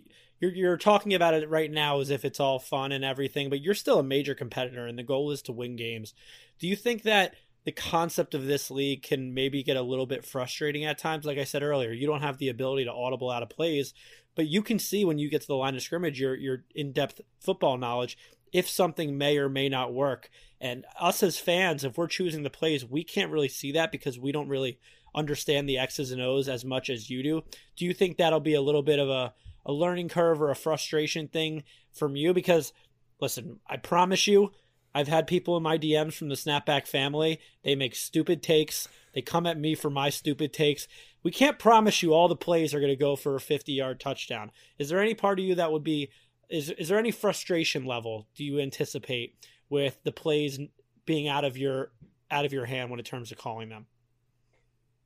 [0.40, 3.60] you're you're talking about it right now as if it's all fun and everything, but
[3.60, 6.14] you're still a major competitor and the goal is to win games.
[6.58, 7.34] Do you think that
[7.64, 11.24] the concept of this league can maybe get a little bit frustrating at times.
[11.26, 13.92] Like I said earlier, you don't have the ability to audible out of plays,
[14.34, 16.92] but you can see when you get to the line of scrimmage your your in
[16.92, 18.16] depth football knowledge
[18.52, 20.28] if something may or may not work.
[20.60, 24.18] And us as fans, if we're choosing the plays, we can't really see that because
[24.18, 24.78] we don't really
[25.14, 27.42] understand the X's and O's as much as you do.
[27.76, 29.32] Do you think that'll be a little bit of a,
[29.64, 32.34] a learning curve or a frustration thing from you?
[32.34, 32.72] Because
[33.20, 34.52] listen, I promise you,
[34.94, 37.40] I've had people in my DMs from the Snapback family.
[37.62, 38.88] They make stupid takes.
[39.14, 40.88] They come at me for my stupid takes.
[41.22, 44.00] We can't promise you all the plays are going to go for a 50 yard
[44.00, 44.50] touchdown.
[44.78, 46.10] Is there any part of you that would be,
[46.48, 49.36] is, is there any frustration level do you anticipate
[49.68, 50.58] with the plays
[51.06, 51.92] being out of your,
[52.30, 53.86] out of your hand when it comes to calling them?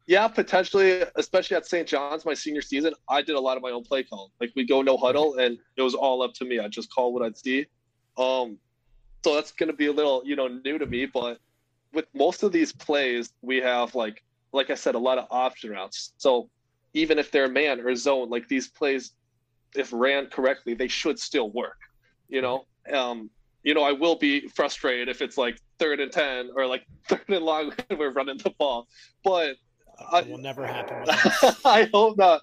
[0.06, 1.88] Yeah, potentially, especially at St.
[1.88, 4.30] John's, my senior season, I did a lot of my own play calling.
[4.38, 6.58] Like we go no huddle, and it was all up to me.
[6.58, 7.66] I just call what I'd see.
[8.18, 8.58] Um,
[9.24, 11.38] so that's going to be a little you know new to me but
[11.94, 14.22] with most of these plays we have like
[14.52, 16.50] like i said a lot of option routes so
[16.92, 19.12] even if they're man or zone like these plays
[19.74, 21.78] if ran correctly they should still work
[22.28, 23.30] you know um
[23.62, 27.24] you know i will be frustrated if it's like third and 10 or like third
[27.28, 28.86] and long when we're running the ball
[29.24, 29.56] but
[30.12, 31.04] it will never happen.
[31.64, 32.42] I hope not.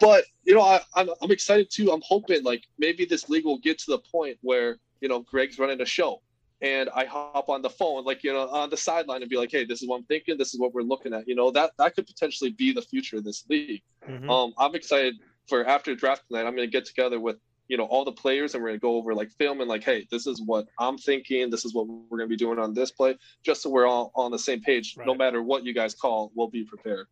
[0.00, 1.90] But you know, I, I'm I'm excited too.
[1.90, 5.58] I'm hoping like maybe this league will get to the point where you know, Greg's
[5.58, 6.20] running a show
[6.62, 9.50] and I hop on the phone, like, you know, on the sideline and be like,
[9.50, 10.38] Hey, this is what I'm thinking.
[10.38, 11.28] This is what we're looking at.
[11.28, 13.82] You know, that, that could potentially be the future of this league.
[14.08, 14.30] Mm-hmm.
[14.30, 15.16] Um, I'm excited
[15.48, 16.46] for after draft night.
[16.46, 17.36] I'm going to get together with,
[17.68, 19.84] you know, all the players and we're going to go over like film and like,
[19.84, 21.50] Hey, this is what I'm thinking.
[21.50, 24.12] This is what we're going to be doing on this play, just so we're all
[24.14, 24.94] on the same page.
[24.96, 25.06] Right.
[25.06, 27.06] No matter what you guys call, we'll be prepared.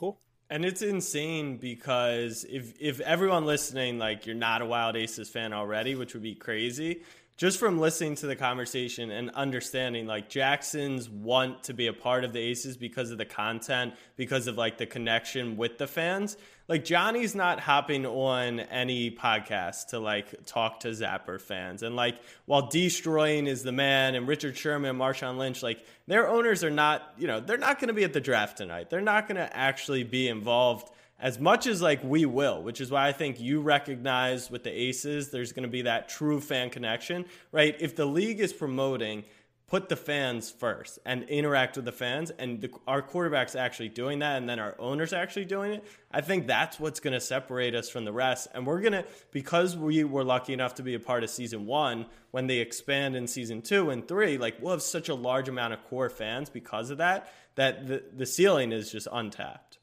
[0.00, 0.18] Cool.
[0.50, 5.52] And it's insane because if if everyone listening, like you're not a Wild Aces fan
[5.52, 7.02] already, which would be crazy,
[7.38, 12.24] just from listening to the conversation and understanding like Jackson's want to be a part
[12.24, 16.36] of the Aces because of the content, because of like the connection with the fans.
[16.66, 21.84] Like Johnny's not hopping on any podcast to like talk to Zapper fans.
[21.84, 22.16] And like
[22.46, 26.70] while Deestroying is the man and Richard Sherman and Marshawn Lynch, like their owners are
[26.70, 28.90] not, you know, they're not going to be at the draft tonight.
[28.90, 30.90] They're not going to actually be involved
[31.20, 34.70] as much as like we will, which is why I think you recognize with the
[34.70, 37.76] Aces, there's going to be that true fan connection, right?
[37.80, 39.24] If the league is promoting,
[39.66, 44.20] put the fans first and interact with the fans, and the, our quarterbacks actually doing
[44.20, 47.74] that, and then our owners actually doing it, I think that's what's going to separate
[47.74, 48.48] us from the rest.
[48.54, 51.66] And we're going to, because we were lucky enough to be a part of season
[51.66, 55.48] one, when they expand in season two and three, like we'll have such a large
[55.48, 59.77] amount of core fans because of that, that the, the ceiling is just untapped.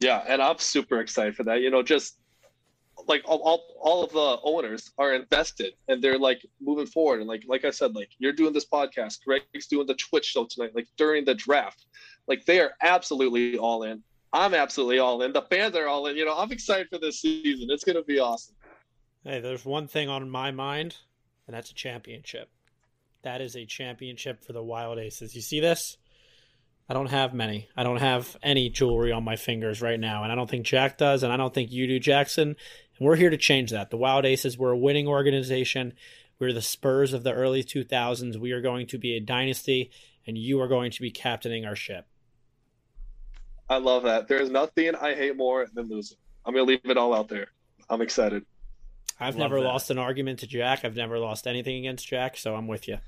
[0.00, 1.60] Yeah, and I'm super excited for that.
[1.60, 2.16] You know, just
[3.06, 7.20] like all, all, all of the owners are invested and they're like moving forward.
[7.20, 10.46] And like like I said, like you're doing this podcast, Greg's doing the Twitch show
[10.46, 11.86] tonight, like during the draft.
[12.26, 14.02] Like they are absolutely all in.
[14.32, 15.32] I'm absolutely all in.
[15.32, 16.16] The fans are all in.
[16.16, 17.68] You know, I'm excited for this season.
[17.70, 18.54] It's gonna be awesome.
[19.24, 20.96] Hey, there's one thing on my mind,
[21.46, 22.48] and that's a championship.
[23.22, 25.34] That is a championship for the Wild Aces.
[25.34, 25.98] You see this?
[26.90, 27.68] I don't have many.
[27.76, 30.98] I don't have any jewelry on my fingers right now, and I don't think Jack
[30.98, 32.48] does, and I don't think you do, Jackson.
[32.48, 33.90] And we're here to change that.
[33.90, 35.92] The Wild Aces, we're a winning organization.
[36.40, 38.36] We're the Spurs of the early 2000s.
[38.38, 39.92] We are going to be a dynasty,
[40.26, 42.08] and you are going to be captaining our ship.
[43.68, 44.26] I love that.
[44.26, 46.18] There's nothing I hate more than losing.
[46.44, 47.52] I'm going to leave it all out there.
[47.88, 48.44] I'm excited.
[49.20, 49.68] I've love never that.
[49.68, 50.84] lost an argument to Jack.
[50.84, 52.98] I've never lost anything against Jack, so I'm with you.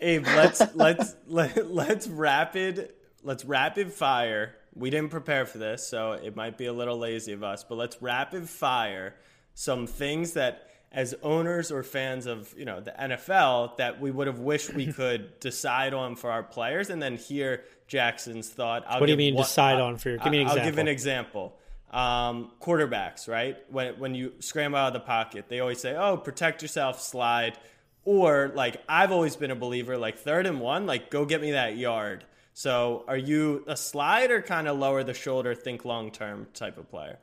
[0.00, 2.92] Abe, let's let's let, let's rapid
[3.22, 4.54] let's rapid fire.
[4.74, 7.76] We didn't prepare for this, so it might be a little lazy of us, but
[7.76, 9.14] let's rapid fire
[9.54, 14.26] some things that as owners or fans of you know the NFL that we would
[14.26, 18.84] have wished we could decide on for our players, and then hear Jackson's thought.
[18.86, 20.10] I'll what do you mean one, decide on for?
[20.10, 20.60] your Give me an example.
[20.60, 21.58] I'll give an example.
[21.90, 23.58] Um, quarterbacks, right?
[23.70, 27.58] When when you scramble out of the pocket, they always say, "Oh, protect yourself, slide."
[28.04, 31.52] Or like I've always been a believer, like third and one, like go get me
[31.52, 32.24] that yard.
[32.54, 36.78] So are you a slide or kind of lower the shoulder, think long term type
[36.78, 37.18] of player?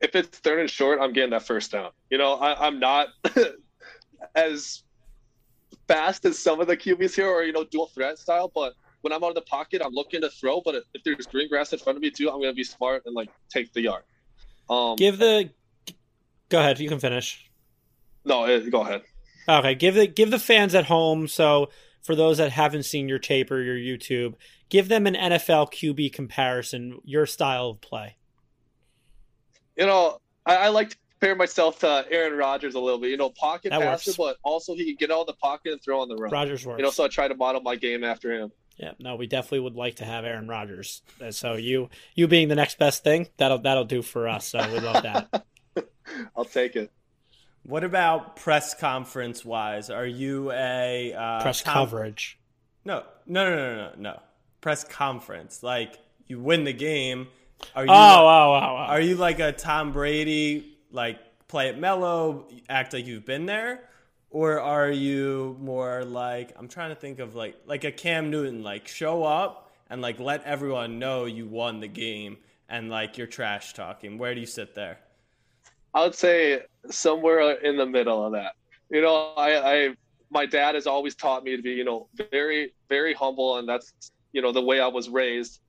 [0.00, 1.90] If it's third and short, I'm getting that first down.
[2.10, 3.08] You know, I, am not
[4.34, 4.82] as
[5.88, 8.50] fast as some of the QBs here, or you know, dual threat style.
[8.54, 10.60] But when I'm out of the pocket, I'm looking to throw.
[10.60, 13.02] But if there's green grass in front of me too, I'm going to be smart
[13.06, 14.04] and like take the yard.
[14.70, 15.50] Um, give the.
[16.48, 16.78] Go ahead.
[16.80, 17.50] You can finish.
[18.24, 19.02] No, eh, go ahead.
[19.48, 21.70] Okay, give the give the fans at home so
[22.02, 24.34] for those that haven't seen your tape or your YouTube,
[24.68, 28.16] give them an NFL QB comparison, your style of play.
[29.76, 33.10] You know, I, I like to compare myself to Aaron Rodgers a little bit.
[33.10, 34.16] You know, pocket that passer, works.
[34.16, 36.30] but also he can get out of the pocket and throw on the run.
[36.30, 36.78] Rodgers works.
[36.78, 38.50] You know, so I try to model my game after him.
[38.76, 41.02] Yeah, no, we definitely would like to have Aaron Rodgers.
[41.30, 44.46] So you you being the next best thing, that'll that'll do for us.
[44.46, 45.44] So we love that.
[46.36, 46.90] I'll take it.
[47.64, 49.90] What about press conference wise?
[49.90, 52.38] Are you a uh, press com- coverage?
[52.84, 54.20] No, no, no, no, no, no.
[54.60, 55.62] Press conference.
[55.62, 57.28] Like you win the game.
[57.74, 57.90] Are you?
[57.90, 58.76] Oh, oh, oh, oh.
[58.88, 60.78] Are you like a Tom Brady?
[60.90, 63.80] Like play it mellow, act like you've been there,
[64.30, 68.62] or are you more like I'm trying to think of like like a Cam Newton,
[68.62, 72.38] like show up and like let everyone know you won the game
[72.68, 74.16] and like you're trash talking.
[74.16, 75.00] Where do you sit there?
[75.94, 78.54] I would say somewhere in the middle of that.
[78.90, 79.94] You know, I, I
[80.30, 83.92] my dad has always taught me to be, you know, very, very humble, and that's
[84.32, 85.60] you know the way I was raised.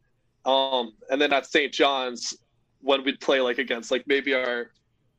[0.46, 1.72] Um, and then at St.
[1.72, 2.36] John's,
[2.82, 4.72] when we'd play like against like maybe our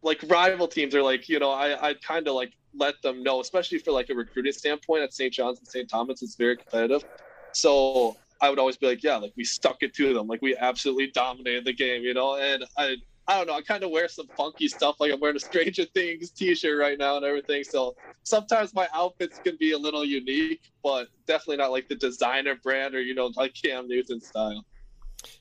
[0.02, 3.40] like rival teams are like, you know, I I kind of like let them know,
[3.40, 5.32] especially for like a recruiting standpoint at St.
[5.32, 5.88] John's and St.
[5.88, 7.04] Thomas, it's very competitive.
[7.52, 10.56] So I would always be like, yeah, like we stuck it to them, like we
[10.56, 12.36] absolutely dominated the game, you know.
[12.36, 12.96] And I
[13.28, 13.54] I don't know.
[13.54, 16.98] I kind of wear some funky stuff, like I'm wearing a Stranger Things T-shirt right
[16.98, 17.62] now and everything.
[17.62, 17.94] So
[18.24, 22.94] sometimes my outfits can be a little unique, but definitely not like the designer brand
[22.94, 24.64] or you know like Cam Newton style.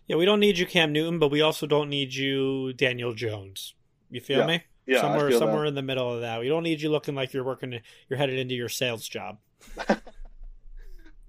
[0.08, 3.74] Yeah, we don't need you, Cam Newton, but we also don't need you, Daniel Jones.
[4.12, 4.48] You feel yeah.
[4.48, 4.64] me?
[4.86, 5.70] Yeah, somewhere somewhere that.
[5.70, 6.40] in the middle of that.
[6.40, 7.80] We don't need you looking like you're working.
[8.10, 9.38] You're headed into your sales job.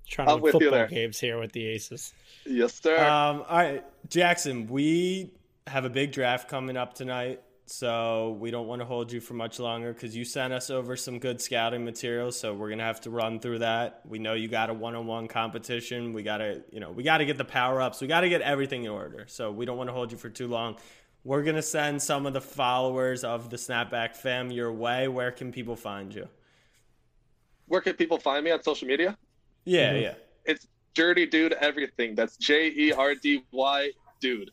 [0.09, 2.13] Trying to win football games here with the Aces.
[2.45, 2.99] Yes, sir.
[2.99, 4.67] Um, all right, Jackson.
[4.67, 5.33] We
[5.67, 9.35] have a big draft coming up tonight, so we don't want to hold you for
[9.35, 12.33] much longer because you sent us over some good scouting material.
[12.33, 14.01] So we're gonna have to run through that.
[14.05, 16.13] We know you got a one-on-one competition.
[16.13, 18.01] We gotta, you know, we gotta get the power ups.
[18.01, 19.27] We gotta get everything in order.
[19.29, 20.77] So we don't want to hold you for too long.
[21.25, 25.07] We're going to send some of the followers of the Snapback fam your way.
[25.07, 26.29] Where can people find you?
[27.67, 29.17] Where can people find me on social media?
[29.65, 30.03] Yeah, mm-hmm.
[30.03, 30.15] yeah.
[30.45, 32.17] It's Jerdy Dude Everything.
[32.17, 33.91] That's J E R D Y
[34.21, 34.51] Dude.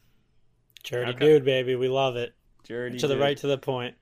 [0.90, 1.26] Jerdy okay.
[1.26, 1.76] Dude, baby.
[1.76, 2.34] We love it.
[2.64, 3.96] Jerdy To the right, to the point.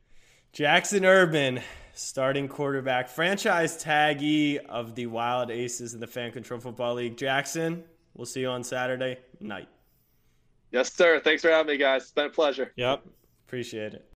[0.54, 1.62] Jackson Erdmann,
[1.94, 7.18] starting quarterback, franchise taggy of the Wild Aces in the Fan Control Football League.
[7.18, 7.84] Jackson,
[8.16, 9.68] we'll see you on Saturday night.
[10.72, 11.20] Yes, sir.
[11.20, 12.04] Thanks for having me, guys.
[12.04, 12.72] It's been a pleasure.
[12.76, 13.04] Yep.
[13.48, 14.06] Appreciate it.